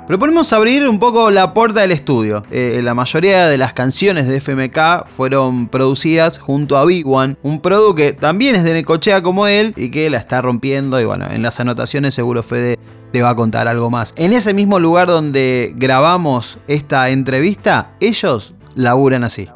Proponemos 0.07 0.53
abrir 0.53 0.89
un 0.89 1.01
poco 1.01 1.33
la 1.33 1.53
puerta 1.53 1.81
del 1.81 1.91
estudio. 1.91 2.45
Eh, 2.53 2.81
la 2.85 2.95
mayoría 2.95 3.49
de 3.49 3.59
las 3.59 3.73
canciones 3.73 4.29
de 4.29 4.41
FMK 4.41 5.09
fueron 5.09 5.67
producidas 5.67 6.39
junto 6.39 6.77
a 6.77 6.85
Big 6.85 7.05
One, 7.09 7.37
un 7.43 7.61
producto 7.61 7.97
que 7.97 8.13
también 8.13 8.55
es 8.55 8.63
de 8.63 8.73
Necochea 8.73 9.21
como 9.21 9.49
él 9.49 9.75
y 9.77 9.91
que 9.91 10.09
la 10.09 10.19
está 10.19 10.41
rompiendo. 10.41 11.01
Y 11.01 11.05
bueno, 11.05 11.27
en 11.29 11.43
las 11.43 11.59
anotaciones 11.59 12.15
seguro 12.15 12.45
Fede 12.45 12.79
te 13.13 13.23
va 13.23 13.31
a 13.31 13.37
contar 13.37 13.69
algo 13.69 13.91
más. 13.91 14.13
En 14.17 14.33
ese 14.33 14.55
mismo 14.55 14.79
lugar 14.79 15.07
donde 15.07 15.73
grabamos 15.77 16.59
esta 16.69 17.11
entrevista, 17.11 17.93
ellos 18.01 18.55
laburan 18.75 19.25
así. 19.25 19.49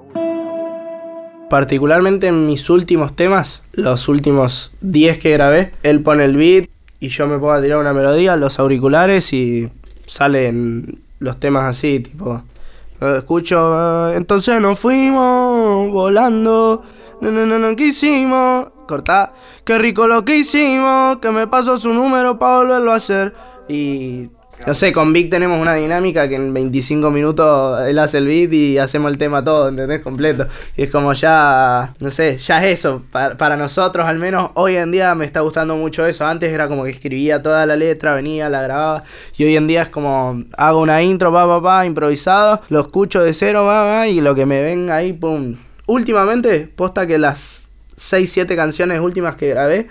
Particularmente 1.49 2.29
en 2.29 2.47
mis 2.47 2.71
últimos 2.71 3.17
temas, 3.17 3.63
los 3.73 4.09
últimos 4.09 4.73
10 4.83 5.19
que 5.19 5.31
grabé, 5.33 5.73
él 5.83 6.01
pone 6.01 6.25
el 6.25 6.37
beat 6.37 6.69
y 7.01 7.09
yo 7.09 7.27
me 7.27 7.39
puedo 7.39 7.61
tirar 7.61 7.79
una 7.79 7.93
melodía, 7.93 8.37
los 8.37 8.59
auriculares 8.61 9.33
y 9.33 9.69
salen 10.07 11.01
los 11.19 11.41
temas 11.41 11.65
así, 11.65 12.01
tipo, 12.01 12.43
escucho, 13.01 14.13
entonces 14.13 14.61
nos 14.61 14.79
fuimos 14.79 15.91
volando, 15.91 16.83
no, 17.21 17.31
no, 17.31 17.47
no, 17.47 17.59
no 17.59 17.75
quisimos, 17.75 18.69
cortar, 18.91 19.33
qué 19.65 19.79
rico 19.79 20.07
lo 20.07 20.25
que 20.27 20.37
hicimos, 20.37 21.19
que 21.21 21.31
me 21.31 21.47
pasó 21.47 21.79
su 21.79 21.95
número 21.95 22.39
para 22.39 22.59
volverlo 22.59 22.93
a 22.93 22.97
hacer. 22.97 23.35
Y 23.69 24.29
no 24.67 24.75
sé, 24.75 24.93
con 24.93 25.13
Vic 25.15 25.31
tenemos 25.31 25.59
una 25.59 25.75
dinámica 25.75 26.29
que 26.29 26.35
en 26.35 26.53
25 26.53 27.11
minutos 27.11 27.83
él 27.87 27.99
hace 27.99 28.19
el 28.19 28.27
beat 28.27 28.53
y 28.53 28.77
hacemos 28.77 29.11
el 29.11 29.17
tema 29.17 29.43
todo, 29.43 29.69
¿entendés? 29.69 30.01
Completo. 30.01 30.49
Y 30.77 30.83
es 30.83 30.91
como 30.91 31.15
ya, 31.15 31.95
no 31.99 32.11
sé, 32.11 32.37
ya 32.37 32.63
es 32.63 32.79
eso. 32.79 33.03
Para, 33.11 33.57
nosotros, 33.57 34.07
al 34.07 34.19
menos, 34.19 34.51
hoy 34.55 34.77
en 34.77 34.93
día 34.93 35.15
me 35.15 35.25
está 35.25 35.41
gustando 35.41 35.77
mucho 35.77 36.05
eso. 36.05 36.27
Antes 36.27 36.53
era 36.53 36.69
como 36.69 36.85
que 36.85 36.91
escribía 36.91 37.41
toda 37.41 37.65
la 37.65 37.75
letra, 37.75 38.15
venía, 38.15 38.51
la 38.51 38.61
grababa. 38.61 39.05
Y 39.39 39.45
hoy 39.45 39.57
en 39.57 39.67
día 39.67 39.83
es 39.83 39.89
como, 39.89 40.45
hago 40.59 40.81
una 40.81 41.03
intro, 41.03 41.33
pa, 41.33 41.47
pa, 41.47 41.63
pa, 41.63 41.87
improvisado, 41.87 42.61
lo 42.69 42.81
escucho 42.81 43.23
de 43.23 43.33
cero, 43.33 43.65
va, 43.65 43.85
va, 43.85 44.09
y 44.09 44.21
lo 44.21 44.35
que 44.35 44.45
me 44.45 44.61
ven 44.61 44.91
ahí, 44.91 45.15
pum. 45.15 45.57
Últimamente, 45.87 46.71
posta 46.77 47.07
que 47.07 47.19
las 47.19 47.70
6, 48.01 48.33
7 48.33 48.57
canciones 48.57 49.01
últimas 49.01 49.37
que 49.37 49.51
grabé 49.51 49.89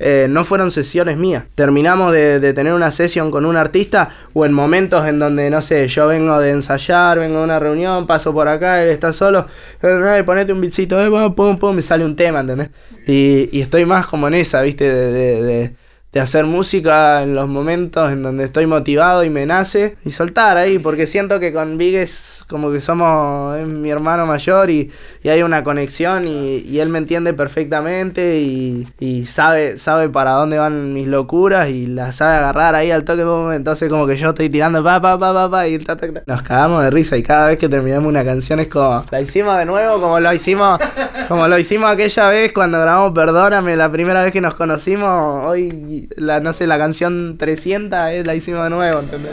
eh, 0.00 0.26
no 0.28 0.44
fueron 0.44 0.70
sesiones 0.70 1.16
mías. 1.16 1.44
Terminamos 1.54 2.12
de, 2.12 2.52
tener 2.52 2.72
una 2.72 2.90
sesión 2.90 3.30
con 3.30 3.46
un 3.46 3.56
artista 3.56 4.10
o 4.32 4.44
en 4.44 4.52
momentos 4.52 5.06
en 5.06 5.18
donde, 5.18 5.50
no 5.50 5.62
sé, 5.62 5.86
yo 5.88 6.08
vengo 6.08 6.38
de 6.40 6.50
ensayar, 6.50 7.18
vengo 7.18 7.38
de 7.38 7.44
una 7.44 7.60
reunión, 7.60 8.06
paso 8.06 8.32
por 8.32 8.48
acá, 8.48 8.82
él 8.82 8.90
está 8.90 9.12
solo, 9.12 9.46
eh, 9.82 10.22
ponete 10.26 10.52
un 10.52 10.60
bitcito, 10.60 11.00
eh, 11.00 11.32
pum, 11.34 11.56
pum, 11.58 11.76
me 11.76 11.82
sale 11.82 12.04
un 12.04 12.16
tema, 12.16 12.40
¿entendés? 12.40 12.70
Y, 13.06 13.48
y 13.56 13.60
estoy 13.60 13.84
más 13.84 14.06
como 14.06 14.26
en 14.28 14.34
esa, 14.34 14.62
¿viste? 14.62 14.84
de 14.84 15.83
de 16.14 16.20
hacer 16.20 16.44
música 16.44 17.24
en 17.24 17.34
los 17.34 17.48
momentos 17.48 18.12
en 18.12 18.22
donde 18.22 18.44
estoy 18.44 18.66
motivado 18.66 19.24
y 19.24 19.30
me 19.30 19.46
nace 19.46 19.96
y 20.04 20.12
soltar 20.12 20.56
ahí, 20.56 20.78
porque 20.78 21.08
siento 21.08 21.40
que 21.40 21.52
con 21.52 21.76
Big 21.76 21.96
es 21.96 22.44
como 22.48 22.70
que 22.70 22.78
somos, 22.78 23.58
es 23.58 23.66
mi 23.66 23.90
hermano 23.90 24.24
mayor 24.24 24.70
y, 24.70 24.92
y 25.24 25.28
hay 25.28 25.42
una 25.42 25.64
conexión 25.64 26.28
y, 26.28 26.58
y, 26.58 26.78
él 26.78 26.88
me 26.88 26.98
entiende 26.98 27.34
perfectamente 27.34 28.38
y, 28.38 28.86
y, 29.00 29.26
sabe, 29.26 29.76
sabe 29.76 30.08
para 30.08 30.32
dónde 30.32 30.56
van 30.56 30.92
mis 30.92 31.08
locuras 31.08 31.68
y 31.68 31.88
las 31.88 32.14
sabe 32.14 32.36
agarrar 32.36 32.76
ahí 32.76 32.92
al 32.92 33.02
toque, 33.02 33.22
entonces 33.56 33.90
como 33.90 34.06
que 34.06 34.16
yo 34.16 34.28
estoy 34.28 34.48
tirando 34.48 34.84
pa 34.84 35.00
pa 35.00 35.18
pa 35.18 35.32
pa, 35.32 35.50
pa 35.50 35.66
y 35.66 35.84
nos 36.26 36.42
cagamos 36.42 36.84
de 36.84 36.90
risa 36.90 37.16
y 37.16 37.24
cada 37.24 37.48
vez 37.48 37.58
que 37.58 37.68
terminamos 37.68 38.08
una 38.08 38.24
canción 38.24 38.60
es 38.60 38.68
como, 38.68 39.04
la 39.10 39.20
hicimos 39.20 39.58
de 39.58 39.64
nuevo 39.64 40.00
como 40.00 40.20
lo 40.20 40.32
hicimos, 40.32 40.78
como 41.26 41.48
lo 41.48 41.58
hicimos 41.58 41.90
aquella 41.90 42.28
vez 42.28 42.52
cuando 42.52 42.78
grabamos 42.78 43.12
Perdóname, 43.12 43.74
la 43.74 43.90
primera 43.90 44.22
vez 44.22 44.32
que 44.32 44.40
nos 44.40 44.54
conocimos, 44.54 45.44
hoy 45.46 46.03
la, 46.16 46.40
no 46.40 46.52
sé, 46.52 46.66
la 46.66 46.78
canción 46.78 47.36
300 47.38 47.98
es 48.12 48.26
la 48.26 48.34
hicimos 48.34 48.64
de 48.64 48.70
nuevo, 48.70 49.00
¿entendés? 49.00 49.32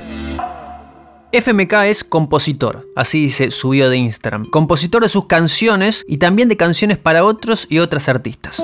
FMK 1.31 1.73
es 1.85 2.03
compositor, 2.03 2.87
así 2.95 3.23
dice 3.23 3.51
su 3.51 3.71
de 3.71 3.95
Instagram. 3.95 4.49
Compositor 4.49 5.03
de 5.03 5.09
sus 5.09 5.27
canciones 5.27 6.03
y 6.07 6.17
también 6.17 6.49
de 6.49 6.57
canciones 6.57 6.97
para 6.97 7.23
otros 7.23 7.67
y 7.69 7.79
otras 7.79 8.09
artistas. 8.09 8.61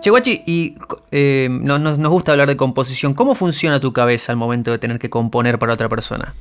Cheguachi, 0.00 0.42
y 0.46 0.74
eh, 1.10 1.48
nos, 1.50 1.98
gusta 1.98 2.32
hablar 2.32 2.48
de 2.48 2.56
composición. 2.56 3.14
¿Cómo 3.14 3.34
funciona 3.34 3.78
tu 3.78 3.92
cabeza 3.92 4.32
al 4.32 4.38
momento 4.38 4.70
de 4.70 4.78
tener 4.78 4.98
que 4.98 5.10
componer 5.10 5.58
para 5.58 5.72
otra 5.72 5.88
persona? 5.88 6.34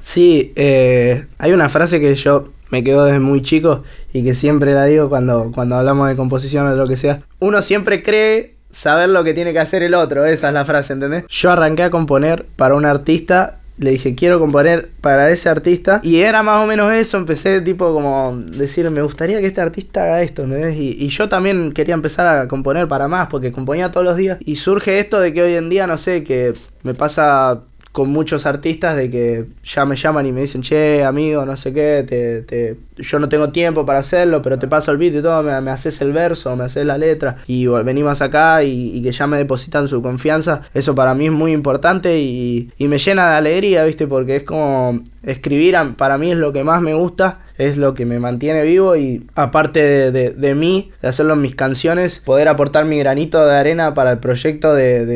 Sí, 0.00 0.52
eh, 0.56 1.26
hay 1.38 1.52
una 1.52 1.68
frase 1.68 2.00
que 2.00 2.14
yo 2.14 2.48
me 2.70 2.82
quedo 2.82 3.04
desde 3.04 3.20
muy 3.20 3.42
chico 3.42 3.82
y 4.12 4.24
que 4.24 4.34
siempre 4.34 4.74
la 4.74 4.84
digo 4.86 5.08
cuando, 5.08 5.52
cuando 5.52 5.76
hablamos 5.76 6.08
de 6.08 6.16
composición 6.16 6.66
o 6.66 6.74
lo 6.74 6.86
que 6.86 6.96
sea. 6.96 7.22
Uno 7.40 7.62
siempre 7.62 8.02
cree 8.02 8.54
saber 8.72 9.08
lo 9.08 9.24
que 9.24 9.34
tiene 9.34 9.52
que 9.52 9.58
hacer 9.58 9.82
el 9.82 9.94
otro, 9.94 10.24
esa 10.26 10.48
es 10.48 10.54
la 10.54 10.64
frase, 10.64 10.92
¿entendés? 10.92 11.24
Yo 11.28 11.50
arranqué 11.50 11.84
a 11.84 11.90
componer 11.90 12.46
para 12.56 12.74
un 12.74 12.84
artista 12.84 13.60
le 13.80 13.92
dije, 13.92 14.14
quiero 14.14 14.38
componer 14.38 14.90
para 15.00 15.30
ese 15.30 15.48
artista. 15.48 16.00
Y 16.02 16.20
era 16.20 16.42
más 16.42 16.62
o 16.62 16.66
menos 16.66 16.92
eso. 16.92 17.16
Empecé, 17.16 17.62
tipo, 17.62 17.92
como 17.94 18.36
decir, 18.36 18.90
me 18.90 19.00
gustaría 19.00 19.40
que 19.40 19.46
este 19.46 19.62
artista 19.62 20.04
haga 20.04 20.22
esto, 20.22 20.42
¿entendés? 20.42 20.76
Y, 20.76 20.96
y, 21.02 21.08
yo 21.08 21.30
también 21.30 21.72
quería 21.72 21.94
empezar 21.94 22.26
a 22.26 22.46
componer 22.46 22.88
para 22.88 23.08
más, 23.08 23.28
porque 23.28 23.52
componía 23.52 23.90
todos 23.90 24.04
los 24.04 24.18
días. 24.18 24.36
Y 24.40 24.56
surge 24.56 24.98
esto 24.98 25.18
de 25.18 25.32
que 25.32 25.42
hoy 25.42 25.54
en 25.54 25.70
día, 25.70 25.86
no 25.86 25.96
sé, 25.96 26.24
que 26.24 26.52
me 26.82 26.92
pasa 26.92 27.62
con 27.92 28.08
muchos 28.08 28.46
artistas 28.46 28.96
de 28.96 29.10
que 29.10 29.46
ya 29.64 29.84
me 29.84 29.96
llaman 29.96 30.24
y 30.26 30.32
me 30.32 30.42
dicen, 30.42 30.62
che, 30.62 31.04
amigo, 31.04 31.44
no 31.44 31.56
sé 31.56 31.72
qué, 31.72 32.04
te, 32.06 32.42
te, 32.42 32.76
yo 32.96 33.18
no 33.18 33.28
tengo 33.28 33.50
tiempo 33.50 33.84
para 33.84 33.98
hacerlo, 33.98 34.42
pero 34.42 34.58
te 34.58 34.68
paso 34.68 34.92
el 34.92 34.98
beat 34.98 35.14
y 35.14 35.22
todo, 35.22 35.42
me, 35.42 35.70
haces 35.70 36.00
el 36.00 36.12
verso, 36.12 36.54
me 36.54 36.64
haces 36.64 36.86
la 36.86 36.98
letra 36.98 37.38
y 37.48 37.66
venimos 37.66 38.22
acá 38.22 38.62
y, 38.62 39.02
que 39.02 39.10
ya 39.10 39.26
me 39.26 39.38
depositan 39.38 39.88
su 39.88 40.02
confianza, 40.02 40.62
eso 40.72 40.94
para 40.94 41.14
mí 41.14 41.26
es 41.26 41.32
muy 41.32 41.52
importante 41.52 42.20
y, 42.20 42.70
y 42.78 42.86
me 42.86 42.98
llena 42.98 43.30
de 43.30 43.36
alegría, 43.36 43.84
¿viste? 43.84 44.06
Porque 44.06 44.36
es 44.36 44.44
como 44.44 45.00
escribir, 45.24 45.76
para 45.96 46.16
mí 46.16 46.30
es 46.30 46.38
lo 46.38 46.52
que 46.52 46.62
más 46.62 46.80
me 46.80 46.94
gusta 46.94 47.40
es 47.60 47.76
lo 47.76 47.94
que 47.94 48.06
me 48.06 48.18
mantiene 48.18 48.62
vivo 48.62 48.96
y 48.96 49.26
aparte 49.34 50.10
de, 50.10 50.30
de, 50.30 50.54
mí, 50.54 50.90
de 51.02 51.08
hacerlo 51.08 51.34
en 51.34 51.42
mis 51.42 51.54
canciones, 51.54 52.18
poder 52.18 52.48
aportar 52.48 52.84
mi 52.86 52.98
granito 52.98 53.44
de 53.44 53.54
arena 53.54 53.94
para 53.94 54.12
el 54.12 54.18
proyecto 54.18 54.74
de, 54.74 55.06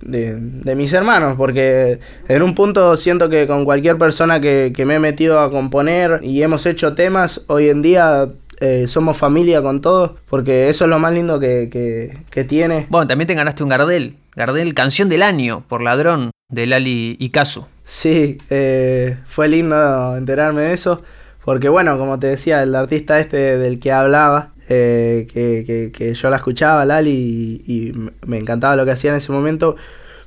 de 0.00 0.74
mis 0.74 0.92
hermanos, 0.92 1.36
porque 1.36 1.98
en 2.28 2.42
un 2.42 2.54
punto 2.54 2.96
siento 2.96 3.28
que 3.28 3.46
con 3.46 3.64
cualquier 3.64 3.98
persona 3.98 4.40
que, 4.40 4.72
que 4.74 4.84
me 4.84 4.94
he 4.94 4.98
metido 4.98 5.40
a 5.40 5.50
componer 5.50 6.20
y 6.22 6.42
hemos 6.42 6.64
hecho 6.66 6.94
temas, 6.94 7.42
hoy 7.48 7.68
en 7.68 7.82
día 7.82 8.28
eh, 8.60 8.86
somos 8.86 9.16
familia 9.16 9.62
con 9.62 9.80
todos, 9.80 10.12
porque 10.28 10.68
eso 10.68 10.84
es 10.84 10.90
lo 10.90 10.98
más 10.98 11.12
lindo 11.12 11.40
que, 11.40 11.68
que, 11.70 12.18
que, 12.30 12.44
tiene. 12.44 12.86
Bueno, 12.90 13.06
también 13.06 13.26
te 13.26 13.34
ganaste 13.34 13.62
un 13.62 13.70
Gardel, 13.70 14.16
Gardel, 14.36 14.74
canción 14.74 15.08
del 15.08 15.22
año, 15.22 15.64
por 15.66 15.82
ladrón, 15.82 16.30
de 16.48 16.66
Lali 16.66 17.16
y 17.18 17.30
Casu. 17.30 17.64
Sí, 17.84 18.38
eh, 18.50 19.16
fue 19.26 19.48
lindo 19.48 20.16
enterarme 20.16 20.62
de 20.62 20.72
eso. 20.74 21.02
Porque 21.44 21.68
bueno, 21.68 21.98
como 21.98 22.18
te 22.18 22.28
decía, 22.28 22.62
el 22.62 22.74
artista 22.74 23.18
este 23.18 23.58
del 23.58 23.80
que 23.80 23.92
hablaba, 23.92 24.50
eh, 24.68 25.26
que, 25.32 25.90
que, 25.92 26.14
yo 26.14 26.30
la 26.30 26.36
escuchaba, 26.36 26.84
Lali, 26.84 27.62
y, 27.66 27.92
me 28.26 28.38
encantaba 28.38 28.76
lo 28.76 28.84
que 28.84 28.92
hacía 28.92 29.10
en 29.10 29.16
ese 29.16 29.32
momento, 29.32 29.76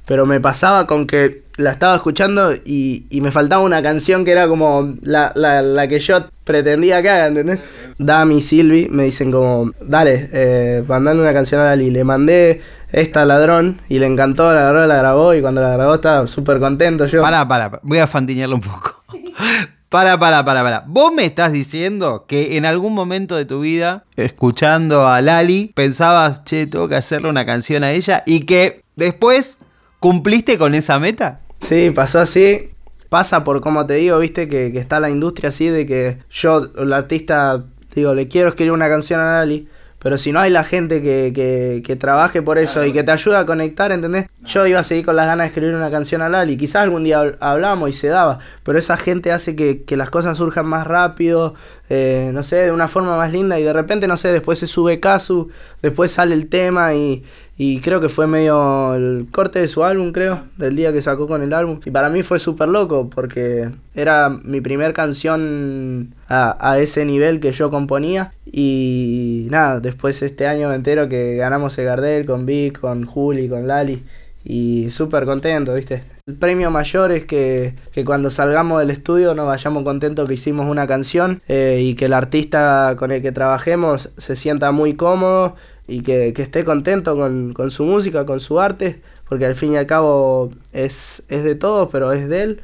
pero 0.05 0.25
me 0.25 0.41
pasaba 0.41 0.85
con 0.87 1.07
que 1.07 1.43
la 1.55 1.71
estaba 1.71 1.95
escuchando 1.95 2.53
y, 2.53 3.05
y 3.09 3.21
me 3.21 3.31
faltaba 3.31 3.61
una 3.61 3.81
canción 3.83 4.25
que 4.25 4.31
era 4.31 4.47
como 4.47 4.95
la, 5.01 5.31
la, 5.35 5.61
la, 5.61 5.87
que 5.87 5.99
yo 5.99 6.25
pretendía 6.43 7.01
que 7.01 7.09
haga, 7.09 7.27
¿entendés? 7.27 7.59
Dami 7.99 8.37
y 8.37 8.41
Silvi 8.41 8.89
me 8.89 9.03
dicen 9.03 9.31
como, 9.31 9.71
dale, 9.81 10.29
eh, 10.33 10.83
mandale 10.87 11.21
una 11.21 11.31
canción 11.31 11.61
a 11.61 11.65
Lali. 11.65 11.91
Le 11.91 12.03
mandé 12.03 12.61
esta 12.91 13.23
ladrón 13.25 13.81
y 13.87 13.99
le 13.99 14.07
encantó, 14.07 14.51
la 14.51 14.61
agarró, 14.61 14.87
la 14.87 14.97
grabó 14.97 15.33
y 15.35 15.41
cuando 15.41 15.61
la 15.61 15.69
grabó 15.69 15.95
estaba 15.95 16.27
súper 16.27 16.59
contento 16.59 17.05
yo. 17.05 17.21
Para, 17.21 17.47
para, 17.47 17.79
voy 17.83 17.99
a 17.99 18.07
fantinearlo 18.07 18.55
un 18.55 18.61
poco. 18.61 19.03
Para, 19.93 20.17
para, 20.17 20.43
para, 20.43 20.63
para. 20.63 20.83
Vos 20.87 21.13
me 21.13 21.23
estás 21.23 21.51
diciendo 21.51 22.25
que 22.27 22.57
en 22.57 22.65
algún 22.65 22.95
momento 22.95 23.35
de 23.35 23.45
tu 23.45 23.59
vida, 23.59 24.05
escuchando 24.15 25.07
a 25.07 25.21
Lali, 25.21 25.71
pensabas, 25.75 26.43
che, 26.45 26.65
tengo 26.65 26.89
que 26.89 26.95
hacerle 26.95 27.29
una 27.29 27.45
canción 27.45 27.83
a 27.83 27.91
ella 27.91 28.23
y 28.25 28.47
que 28.47 28.81
después 28.95 29.59
cumpliste 29.99 30.57
con 30.57 30.73
esa 30.73 30.97
meta. 30.97 31.41
Sí, 31.59 31.91
pasó 31.91 32.21
así. 32.21 32.71
Pasa 33.09 33.43
por, 33.43 33.61
como 33.61 33.85
te 33.85 33.93
digo, 33.93 34.17
viste, 34.17 34.49
que, 34.49 34.71
que 34.71 34.79
está 34.79 34.99
la 34.99 35.11
industria 35.11 35.49
así 35.49 35.67
de 35.67 35.85
que 35.85 36.17
yo, 36.31 36.71
el 36.75 36.91
artista, 36.91 37.63
digo, 37.93 38.15
le 38.15 38.27
quiero 38.27 38.49
escribir 38.49 38.71
una 38.71 38.89
canción 38.89 39.19
a 39.19 39.37
Lali 39.37 39.67
pero 40.03 40.17
si 40.17 40.33
no 40.33 40.41
hay 40.41 40.51
la 40.51 40.65
gente 40.65 41.01
que, 41.01 41.31
que, 41.33 41.81
que 41.83 41.95
trabaje 41.95 42.41
por 42.41 42.57
eso 42.57 42.83
y 42.83 42.91
que 42.91 43.03
te 43.03 43.11
ayude 43.11 43.37
a 43.37 43.45
conectar, 43.45 43.91
¿entendés? 43.93 44.27
Yo 44.43 44.67
iba 44.67 44.79
a 44.79 44.83
seguir 44.83 45.05
con 45.05 45.15
las 45.15 45.25
ganas 45.25 45.45
de 45.45 45.47
escribir 45.47 45.73
una 45.73 45.89
canción 45.89 46.21
a 46.21 46.27
Lali. 46.27 46.57
Quizás 46.57 46.83
algún 46.83 47.05
día 47.05 47.23
hablamos 47.39 47.89
y 47.89 47.93
se 47.93 48.09
daba, 48.09 48.39
pero 48.63 48.77
esa 48.77 48.97
gente 48.97 49.31
hace 49.31 49.55
que, 49.55 49.83
que 49.83 49.95
las 49.95 50.09
cosas 50.09 50.37
surjan 50.37 50.65
más 50.65 50.85
rápido, 50.85 51.55
eh, 51.89 52.31
no 52.33 52.43
sé, 52.43 52.57
de 52.57 52.71
una 52.71 52.87
forma 52.87 53.17
más 53.17 53.31
linda 53.31 53.59
y 53.59 53.63
de 53.63 53.71
repente, 53.71 54.07
no 54.07 54.17
sé, 54.17 54.31
después 54.31 54.59
se 54.59 54.67
sube 54.67 54.99
Casu, 54.99 55.49
después 55.81 56.11
sale 56.11 56.33
el 56.33 56.47
tema 56.47 56.93
y, 56.93 57.23
y 57.55 57.81
creo 57.81 58.01
que 58.01 58.09
fue 58.09 58.25
medio 58.25 58.95
el 58.95 59.27
corte 59.31 59.59
de 59.59 59.67
su 59.67 59.83
álbum, 59.83 60.11
creo, 60.11 60.43
del 60.57 60.75
día 60.75 60.91
que 60.91 61.03
sacó 61.03 61.27
con 61.27 61.43
el 61.43 61.53
álbum. 61.53 61.79
Y 61.85 61.91
para 61.91 62.09
mí 62.09 62.23
fue 62.23 62.39
súper 62.39 62.67
loco 62.67 63.09
porque 63.13 63.69
era 63.93 64.29
mi 64.29 64.59
primer 64.59 64.93
canción 64.93 66.15
a, 66.27 66.57
a, 66.59 66.79
ese 66.79 67.05
nivel 67.05 67.39
que 67.39 67.51
yo 67.51 67.69
componía. 67.69 68.33
Y 68.51 69.47
nada, 69.51 69.79
después 69.79 70.23
este 70.23 70.47
año 70.47 70.73
entero 70.73 71.07
que 71.07 71.35
ganamos 71.35 71.77
el 71.77 71.85
Gardel 71.85 72.25
con 72.25 72.47
Vic, 72.47 72.79
con 72.79 73.05
Juli, 73.05 73.47
con 73.47 73.67
Lali. 73.67 74.03
Y 74.43 74.89
súper 74.89 75.25
contento, 75.25 75.75
¿viste? 75.75 76.03
El 76.25 76.35
premio 76.35 76.71
mayor 76.71 77.11
es 77.11 77.25
que, 77.25 77.75
que, 77.91 78.03
cuando 78.03 78.29
salgamos 78.29 78.79
del 78.79 78.89
estudio 78.89 79.35
nos 79.35 79.45
vayamos 79.45 79.83
contentos 79.83 80.27
que 80.27 80.35
hicimos 80.35 80.69
una 80.69 80.87
canción 80.87 81.41
eh, 81.47 81.79
y 81.81 81.95
que 81.95 82.05
el 82.05 82.13
artista 82.13 82.95
con 82.97 83.11
el 83.11 83.21
que 83.21 83.33
trabajemos 83.33 84.09
se 84.17 84.37
sienta 84.37 84.71
muy 84.71 84.95
cómodo 84.95 85.55
y 85.87 86.01
que, 86.01 86.33
esté 86.35 86.63
contento 86.63 87.15
con, 87.17 87.71
su 87.71 87.83
música, 87.85 88.25
con 88.25 88.39
su 88.39 88.59
arte, 88.59 89.01
porque 89.27 89.45
al 89.45 89.55
fin 89.55 89.73
y 89.73 89.77
al 89.77 89.85
cabo 89.85 90.51
es, 90.71 91.23
es 91.29 91.43
de 91.43 91.55
todos, 91.55 91.89
pero 91.91 92.11
es 92.11 92.29
de 92.29 92.43
él. 92.43 92.61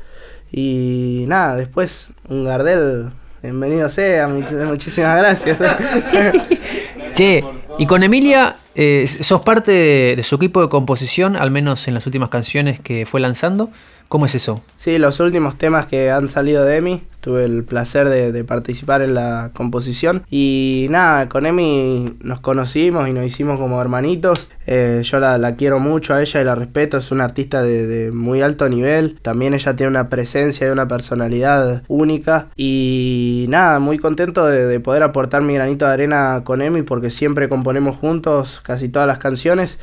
Y 0.52 1.26
nada, 1.28 1.56
después 1.56 2.12
un 2.28 2.44
Gardel, 2.46 3.12
bienvenido 3.44 3.90
sea, 3.90 4.28
muchísimas 4.28 5.18
gracias. 5.18 5.58
che, 7.14 7.44
y 7.78 7.86
con 7.86 8.04
Emilia, 8.04 8.58
eh, 8.82 9.06
¿sos 9.08 9.42
parte 9.42 9.74
de, 10.16 10.24
su 10.24 10.36
equipo 10.36 10.62
de 10.62 10.70
composición, 10.70 11.36
al 11.36 11.52
menos 11.52 11.90
en 11.90 11.96
las 11.96 12.06
últimas 12.06 12.30
canciones 12.30 12.80
que 12.80 13.06
fue 13.06 13.20
lanzando? 13.20 13.70
¿Cómo 14.08 14.26
es 14.26 14.36
eso? 14.36 14.64
Sí, 14.78 14.98
los 14.98 15.20
últimos 15.20 15.58
temas 15.58 15.86
que 15.86 16.10
han 16.10 16.30
salido 16.30 16.64
de 16.64 16.78
Emi, 16.78 17.04
tuve 17.22 17.46
el 17.46 17.64
placer 17.64 18.10
de, 18.10 18.44
participar 18.44 19.02
en 19.02 19.14
la 19.14 19.52
composición. 19.54 20.24
Y 20.30 20.88
nada, 20.90 21.30
con 21.30 21.46
Emi 21.46 22.14
nos 22.22 22.40
conocimos 22.40 23.08
y 23.08 23.14
nos 23.14 23.26
hicimos 23.26 23.60
como 23.60 23.80
hermanitos. 23.80 24.50
Eh, 24.66 25.02
yo 25.04 25.20
la, 25.20 25.56
quiero 25.56 25.80
mucho 25.80 26.14
a 26.14 26.22
ella 26.22 26.42
y 26.42 26.44
la 26.44 26.56
respeto, 26.56 26.98
es 26.98 27.12
una 27.12 27.26
artista 27.26 27.62
de, 27.62 28.12
muy 28.12 28.42
alto 28.42 28.68
nivel. 28.70 29.20
También 29.22 29.54
ella 29.54 29.76
tiene 29.76 29.90
una 29.90 30.10
presencia 30.10 30.68
y 30.68 30.72
una 30.72 30.88
personalidad 30.88 31.84
única. 31.88 32.48
Y 32.56 33.46
nada, 33.50 33.80
muy 33.80 34.00
contento 34.00 34.46
de, 34.46 34.66
de 34.66 34.80
poder 34.80 35.04
aportar 35.04 35.42
mi 35.42 35.56
granito 35.56 35.86
de 35.86 35.92
arena 35.92 36.42
con 36.44 36.62
Emi 36.62 36.82
porque 36.82 37.12
siempre 37.12 37.50
componemos 37.50 37.96
juntos 37.98 38.62
casi 38.70 38.88
todas 38.88 39.08
las 39.08 39.18
canciones. 39.18 39.80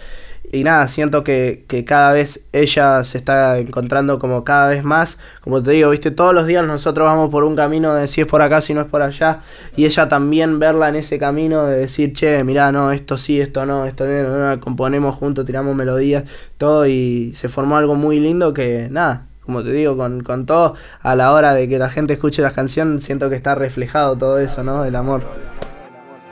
y 0.52 0.62
nada, 0.62 0.86
siento 0.86 1.24
que, 1.24 1.64
que, 1.66 1.84
cada 1.84 2.12
vez 2.12 2.46
ella 2.52 3.02
se 3.02 3.18
está 3.18 3.58
encontrando 3.58 4.20
como 4.20 4.44
cada 4.44 4.68
vez 4.68 4.84
más, 4.84 5.18
como 5.40 5.60
te 5.60 5.72
digo, 5.72 5.90
viste, 5.90 6.12
todos 6.12 6.32
los 6.32 6.46
días 6.46 6.64
nosotros 6.64 7.04
vamos 7.04 7.30
por 7.30 7.42
un 7.42 7.56
camino 7.56 7.94
de 7.94 8.06
si 8.06 8.20
es 8.20 8.28
por 8.28 8.42
acá, 8.42 8.60
si 8.60 8.74
no 8.74 8.82
es 8.82 8.86
por 8.86 9.02
allá, 9.02 9.40
y 9.76 9.86
ella 9.86 10.08
también 10.08 10.60
verla 10.60 10.88
en 10.88 10.94
ese 10.96 11.18
camino 11.18 11.66
de 11.66 11.78
decir, 11.78 12.12
che, 12.12 12.44
mirá, 12.44 12.70
no, 12.70 12.92
esto 12.92 13.18
sí, 13.18 13.40
esto 13.40 13.66
no, 13.66 13.86
esto 13.86 14.04
no, 14.06 14.60
componemos 14.60 15.16
juntos, 15.16 15.44
tiramos 15.46 15.74
melodías, 15.74 16.22
todo, 16.58 16.86
y 16.86 17.32
se 17.34 17.48
formó 17.48 17.76
algo 17.76 17.96
muy 17.96 18.20
lindo 18.20 18.54
que, 18.54 18.86
nada, 18.88 19.26
como 19.44 19.64
te 19.64 19.72
digo, 19.72 19.96
con, 19.96 20.22
con 20.22 20.46
todo, 20.46 20.76
a 21.02 21.16
la 21.16 21.32
hora 21.32 21.54
de 21.54 21.68
que 21.68 21.80
la 21.80 21.90
gente 21.90 22.12
escuche 22.12 22.40
las 22.40 22.52
canciones, 22.52 23.02
siento 23.02 23.28
que 23.30 23.34
está 23.36 23.56
reflejado 23.56 24.16
todo 24.16 24.38
eso, 24.38 24.62
¿no? 24.62 24.84
El 24.84 24.94
amor. 24.94 25.24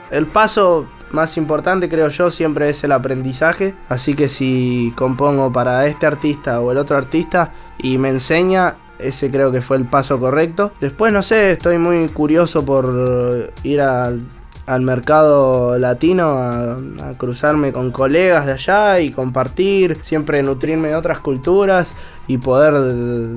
El 0.09 0.27
paso 0.27 0.87
más 1.11 1.37
importante 1.37 1.89
creo 1.89 2.09
yo 2.09 2.31
siempre 2.31 2.69
es 2.69 2.83
el 2.83 2.91
aprendizaje, 2.91 3.73
así 3.89 4.15
que 4.15 4.29
si 4.29 4.93
compongo 4.95 5.51
para 5.51 5.87
este 5.87 6.05
artista 6.05 6.61
o 6.61 6.71
el 6.71 6.77
otro 6.77 6.97
artista 6.97 7.51
y 7.77 7.97
me 7.97 8.09
enseña, 8.09 8.75
ese 8.99 9.29
creo 9.29 9.51
que 9.51 9.61
fue 9.61 9.77
el 9.77 9.85
paso 9.85 10.19
correcto. 10.19 10.71
Después 10.79 11.11
no 11.11 11.21
sé, 11.21 11.51
estoy 11.51 11.77
muy 11.77 12.07
curioso 12.09 12.65
por 12.65 13.53
ir 13.63 13.81
al 13.81 14.21
mercado 14.81 15.77
latino 15.77 16.37
a, 16.39 16.77
cruzarme 17.17 17.71
con 17.71 17.91
colegas 17.91 18.45
de 18.45 18.53
allá 18.53 18.99
y 18.99 19.11
compartir, 19.11 19.99
siempre 20.01 20.41
nutrirme 20.43 20.89
de 20.89 20.95
otras 20.95 21.19
culturas 21.19 21.93
y 22.27 22.37
poder 22.39 22.73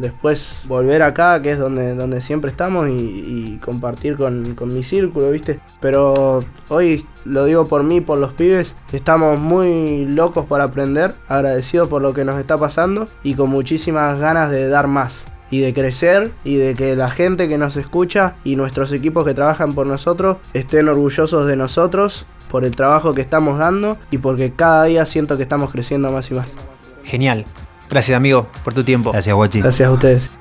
después 0.01 0.63
volver 0.67 1.03
acá, 1.03 1.43
que 1.43 1.53
es 1.53 1.59
donde, 1.59 1.95
donde 1.95 2.21
siempre 2.21 2.51
estamos, 2.51 2.89
y, 2.89 3.61
compartir 3.63 4.17
con, 4.17 4.55
con, 4.55 4.73
mi 4.73 4.83
círculo, 4.83 5.31
¿viste? 5.31 5.61
Pero 5.81 6.41
hoy 6.69 7.07
lo 7.25 7.45
digo 7.45 7.67
por 7.67 7.85
mí, 7.85 8.01
por 8.01 8.19
los 8.19 8.33
pibes, 8.33 8.75
estamos 8.93 9.39
muy 9.39 10.07
locos 10.07 10.47
por 10.47 10.61
aprender, 10.61 11.15
agradecidos 11.29 11.89
por 11.89 12.03
lo 12.03 12.13
que 12.15 12.25
nos 12.25 12.39
está 12.39 12.59
pasando 12.59 13.09
y 13.23 13.35
con 13.35 13.51
muchísimas 13.51 14.19
ganas 14.19 14.51
de 14.51 14.69
dar 14.69 14.89
más 14.89 15.25
y 15.51 15.61
de 15.61 15.73
crecer 15.73 16.33
y 16.45 16.57
de 16.57 16.75
que 16.75 16.97
la 16.97 17.11
gente 17.11 17.49
que 17.49 17.59
nos 17.59 17.77
escucha 17.77 18.35
y 18.45 18.57
nuestros 18.57 18.93
equipos 18.93 19.25
que 19.25 19.35
trabajan 19.35 19.73
por 19.73 19.87
nosotros 19.87 20.39
estén 20.53 20.89
orgullosos 20.89 21.47
de 21.47 21.57
nosotros 21.57 22.27
por 22.51 22.65
el 22.65 22.75
trabajo 22.75 23.15
que 23.15 23.21
estamos 23.21 23.59
dando 23.59 23.99
y 24.11 24.19
porque 24.19 24.53
cada 24.53 24.85
día 24.85 25.07
siento 25.07 25.37
que 25.37 25.43
estamos 25.43 25.71
creciendo 25.71 26.11
más 26.11 26.31
y 26.31 26.35
más. 26.35 26.49
Genial. 27.05 27.45
Gracias 27.89 28.17
amigo 28.17 28.49
por 28.65 28.75
tu 28.75 28.85
tiempo. 28.85 29.13
Gracias 29.13 29.35
Guachi. 29.35 29.61
Gracias 29.61 29.89
a 29.89 29.93
ustedes. 29.93 30.38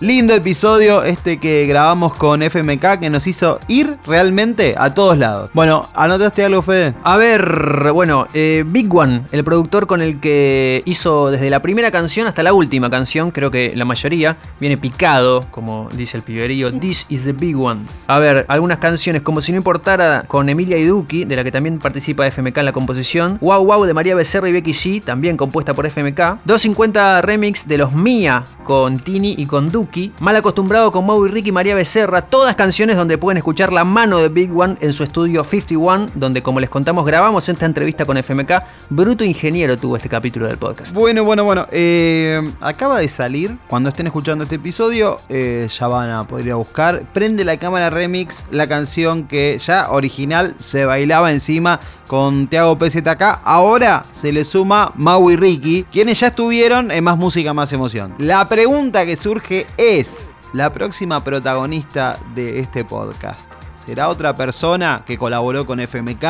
Lindo 0.00 0.34
episodio 0.34 1.04
este 1.04 1.38
que 1.38 1.64
grabamos 1.64 2.14
con 2.14 2.42
FMK 2.42 3.00
que 3.00 3.08
nos 3.08 3.26
hizo 3.26 3.58
ir 3.66 3.96
realmente 4.06 4.74
a 4.76 4.92
todos 4.92 5.16
lados. 5.16 5.48
Bueno, 5.54 5.88
¿anotaste 5.94 6.44
algo, 6.44 6.60
Fede? 6.60 6.92
A 7.02 7.16
ver, 7.16 7.92
bueno, 7.94 8.28
eh, 8.34 8.62
Big 8.66 8.94
One, 8.94 9.22
el 9.32 9.42
productor 9.42 9.86
con 9.86 10.02
el 10.02 10.20
que 10.20 10.82
hizo 10.84 11.30
desde 11.30 11.48
la 11.48 11.62
primera 11.62 11.90
canción 11.90 12.26
hasta 12.26 12.42
la 12.42 12.52
última 12.52 12.90
canción, 12.90 13.30
creo 13.30 13.50
que 13.50 13.72
la 13.74 13.86
mayoría, 13.86 14.36
viene 14.60 14.76
picado, 14.76 15.46
como 15.50 15.88
dice 15.94 16.18
el 16.18 16.22
piberío, 16.22 16.70
This 16.78 17.06
is 17.08 17.24
the 17.24 17.32
Big 17.32 17.58
One. 17.58 17.86
A 18.06 18.18
ver, 18.18 18.44
algunas 18.48 18.76
canciones 18.76 19.22
como 19.22 19.40
Si 19.40 19.50
no 19.50 19.56
importara 19.56 20.24
con 20.28 20.50
Emilia 20.50 20.76
Iduki, 20.76 21.24
de 21.24 21.36
la 21.36 21.42
que 21.42 21.50
también 21.50 21.78
participa 21.78 22.26
FMK 22.26 22.58
en 22.58 22.64
la 22.66 22.72
composición, 22.72 23.38
Wow 23.40 23.64
Wow 23.64 23.86
de 23.86 23.94
María 23.94 24.14
Becerra 24.14 24.50
y 24.50 24.52
Becky 24.52 24.72
G, 24.72 25.02
también 25.02 25.38
compuesta 25.38 25.72
por 25.72 25.86
FMK, 25.86 26.44
250 26.44 27.22
remix 27.22 27.66
de 27.66 27.78
los 27.78 27.94
Mia 27.94 28.44
con 28.62 28.98
Tini 28.98 29.36
y 29.38 29.46
con 29.46 29.70
Duke 29.72 29.85
Mal 30.20 30.36
Acostumbrado 30.36 30.90
con 30.90 31.06
Mau 31.06 31.24
y 31.26 31.28
Ricky 31.30 31.52
María 31.52 31.74
Becerra, 31.74 32.22
todas 32.22 32.56
canciones 32.56 32.96
donde 32.96 33.18
pueden 33.18 33.36
escuchar 33.36 33.72
la 33.72 33.84
mano 33.84 34.18
de 34.18 34.28
Big 34.28 34.56
One 34.56 34.76
en 34.80 34.92
su 34.92 35.04
estudio 35.04 35.44
51, 35.44 36.06
donde 36.14 36.42
como 36.42 36.60
les 36.60 36.70
contamos 36.70 37.06
grabamos 37.06 37.48
esta 37.48 37.66
entrevista 37.66 38.04
con 38.04 38.16
FMK. 38.16 38.52
Bruto 38.90 39.24
Ingeniero 39.24 39.76
tuvo 39.76 39.96
este 39.96 40.08
capítulo 40.08 40.46
del 40.46 40.58
podcast. 40.58 40.94
Bueno, 40.94 41.24
bueno, 41.24 41.44
bueno. 41.44 41.66
Eh, 41.70 42.40
acaba 42.60 42.98
de 42.98 43.08
salir, 43.08 43.56
cuando 43.68 43.88
estén 43.88 44.06
escuchando 44.06 44.44
este 44.44 44.56
episodio, 44.56 45.18
eh, 45.28 45.68
ya 45.70 45.86
van 45.88 46.10
a 46.10 46.24
poder 46.24 46.46
ir 46.46 46.52
a 46.52 46.56
buscar. 46.56 47.02
Prende 47.12 47.44
la 47.44 47.56
cámara 47.56 47.90
remix, 47.90 48.44
la 48.50 48.66
canción 48.66 49.24
que 49.24 49.58
ya 49.64 49.90
original 49.90 50.54
se 50.58 50.84
bailaba 50.84 51.32
encima 51.32 51.80
con 52.06 52.46
Tiago 52.46 52.78
PZK. 52.78 53.40
Ahora 53.44 54.04
se 54.12 54.32
le 54.32 54.44
suma 54.44 54.92
Mau 54.96 55.30
y 55.30 55.36
Ricky, 55.36 55.84
quienes 55.92 56.20
ya 56.20 56.28
estuvieron 56.28 56.90
en 56.90 57.04
Más 57.04 57.16
Música, 57.16 57.52
Más 57.52 57.72
Emoción. 57.72 58.14
La 58.18 58.46
pregunta 58.48 59.04
que 59.04 59.16
surge 59.16 59.66
es, 59.76 60.34
¿la 60.52 60.72
próxima 60.72 61.22
protagonista 61.22 62.18
de 62.34 62.60
este 62.60 62.84
podcast 62.84 63.46
será 63.84 64.08
otra 64.08 64.34
persona 64.34 65.04
que 65.06 65.16
colaboró 65.16 65.64
con 65.64 65.80
FMK 65.80 66.24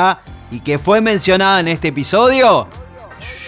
y 0.51 0.61
que 0.61 0.79
fue 0.79 1.01
mencionada 1.01 1.61
en 1.61 1.69
este 1.69 1.89
episodio? 1.89 2.69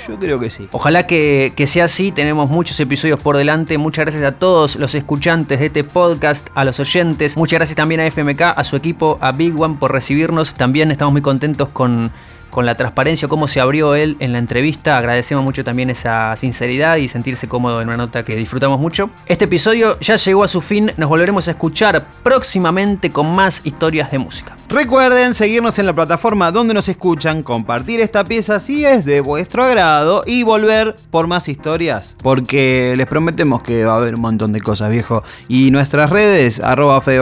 Yo 0.08 0.18
creo 0.18 0.40
que 0.40 0.48
sí. 0.48 0.68
Ojalá 0.72 1.06
que, 1.06 1.52
que, 1.54 1.66
sea 1.66 1.84
así. 1.84 2.12
Tenemos 2.12 2.48
muchos 2.48 2.80
episodios 2.80 3.20
por 3.20 3.36
delante. 3.36 3.76
Muchas 3.76 4.06
gracias 4.06 4.24
a 4.24 4.32
todos 4.32 4.76
los 4.76 4.94
escuchantes 4.94 5.60
de 5.60 5.66
este 5.66 5.84
podcast, 5.84 6.48
a 6.54 6.64
los 6.64 6.80
oyentes. 6.80 7.36
Muchas 7.36 7.58
gracias 7.58 7.76
también 7.76 8.00
a 8.00 8.06
FMK, 8.06 8.40
a 8.56 8.64
su 8.64 8.76
equipo, 8.76 9.18
a 9.20 9.32
Big 9.32 9.60
One 9.60 9.76
por 9.78 9.92
recibirnos. 9.92 10.54
También 10.54 10.90
estamos 10.90 11.12
muy 11.12 11.20
contentos 11.20 11.68
con 11.68 12.10
con 12.50 12.66
la 12.66 12.74
transparencia, 12.74 13.28
cómo 13.28 13.48
se 13.48 13.60
abrió 13.60 13.94
él 13.94 14.16
en 14.20 14.32
la 14.32 14.38
entrevista. 14.38 14.98
Agradecemos 14.98 15.44
mucho 15.44 15.64
también 15.64 15.90
esa 15.90 16.34
sinceridad 16.36 16.96
y 16.96 17.08
sentirse 17.08 17.48
cómodo 17.48 17.80
en 17.80 17.88
una 17.88 17.96
nota 17.96 18.24
que 18.24 18.36
disfrutamos 18.36 18.80
mucho. 18.80 19.10
Este 19.26 19.44
episodio 19.44 19.98
ya 20.00 20.16
llegó 20.16 20.44
a 20.44 20.48
su 20.48 20.60
fin, 20.60 20.92
nos 20.96 21.08
volveremos 21.08 21.48
a 21.48 21.52
escuchar 21.52 22.06
próximamente 22.22 23.10
con 23.10 23.34
más 23.34 23.62
historias 23.64 24.10
de 24.10 24.18
música. 24.18 24.56
Recuerden 24.68 25.34
seguirnos 25.34 25.78
en 25.78 25.86
la 25.86 25.94
plataforma 25.94 26.52
donde 26.52 26.74
nos 26.74 26.88
escuchan, 26.88 27.42
compartir 27.42 28.00
esta 28.00 28.24
pieza 28.24 28.60
si 28.60 28.84
es 28.84 29.04
de 29.04 29.20
vuestro 29.20 29.64
agrado 29.64 30.22
y 30.26 30.42
volver 30.42 30.96
por 31.10 31.26
más 31.26 31.48
historias, 31.48 32.16
porque 32.22 32.94
les 32.96 33.06
prometemos 33.06 33.62
que 33.62 33.84
va 33.84 33.94
a 33.94 33.96
haber 33.96 34.14
un 34.14 34.20
montón 34.20 34.52
de 34.52 34.60
cosas, 34.60 34.90
viejo. 34.90 35.22
Y 35.48 35.70
nuestras 35.70 36.10
redes, 36.10 36.60
arroba 36.60 37.00
Fede 37.00 37.18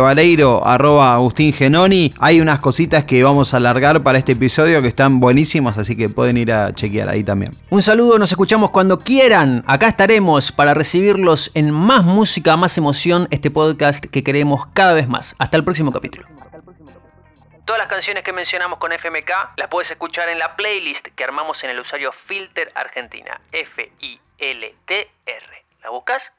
arroba 0.62 1.14
Agustín 1.14 1.52
Genoni, 1.52 2.12
hay 2.18 2.40
unas 2.40 2.58
cositas 2.58 3.04
que 3.04 3.22
vamos 3.22 3.54
a 3.54 3.58
alargar 3.58 4.02
para 4.02 4.18
este 4.18 4.32
episodio 4.32 4.82
que 4.82 4.88
están 4.88 5.15
buenísimas, 5.20 5.78
así 5.78 5.96
que 5.96 6.08
pueden 6.08 6.36
ir 6.36 6.52
a 6.52 6.72
chequear 6.72 7.08
ahí 7.08 7.24
también. 7.24 7.52
Un 7.70 7.82
saludo, 7.82 8.18
nos 8.18 8.30
escuchamos 8.30 8.70
cuando 8.70 8.98
quieran. 8.98 9.64
Acá 9.66 9.88
estaremos 9.88 10.52
para 10.52 10.74
recibirlos 10.74 11.50
en 11.54 11.70
más 11.70 12.04
música, 12.04 12.56
más 12.56 12.76
emoción, 12.78 13.28
este 13.30 13.50
podcast 13.50 14.04
que 14.04 14.22
queremos 14.22 14.66
cada 14.72 14.94
vez 14.94 15.08
más. 15.08 15.34
Hasta 15.38 15.56
el 15.56 15.64
próximo 15.64 15.92
capítulo. 15.92 16.26
Todas 17.64 17.78
las 17.80 17.88
canciones 17.88 18.22
que 18.22 18.32
mencionamos 18.32 18.78
con 18.78 18.92
FMK 18.92 19.30
las 19.56 19.68
puedes 19.68 19.90
escuchar 19.90 20.28
en 20.28 20.38
la 20.38 20.54
playlist 20.54 21.08
que 21.08 21.24
armamos 21.24 21.64
en 21.64 21.70
el 21.70 21.80
usuario 21.80 22.12
Filter 22.12 22.70
Argentina. 22.74 23.40
F-I-L-T-R. 23.50 25.06
¿La 25.82 25.90
buscas? 25.90 26.32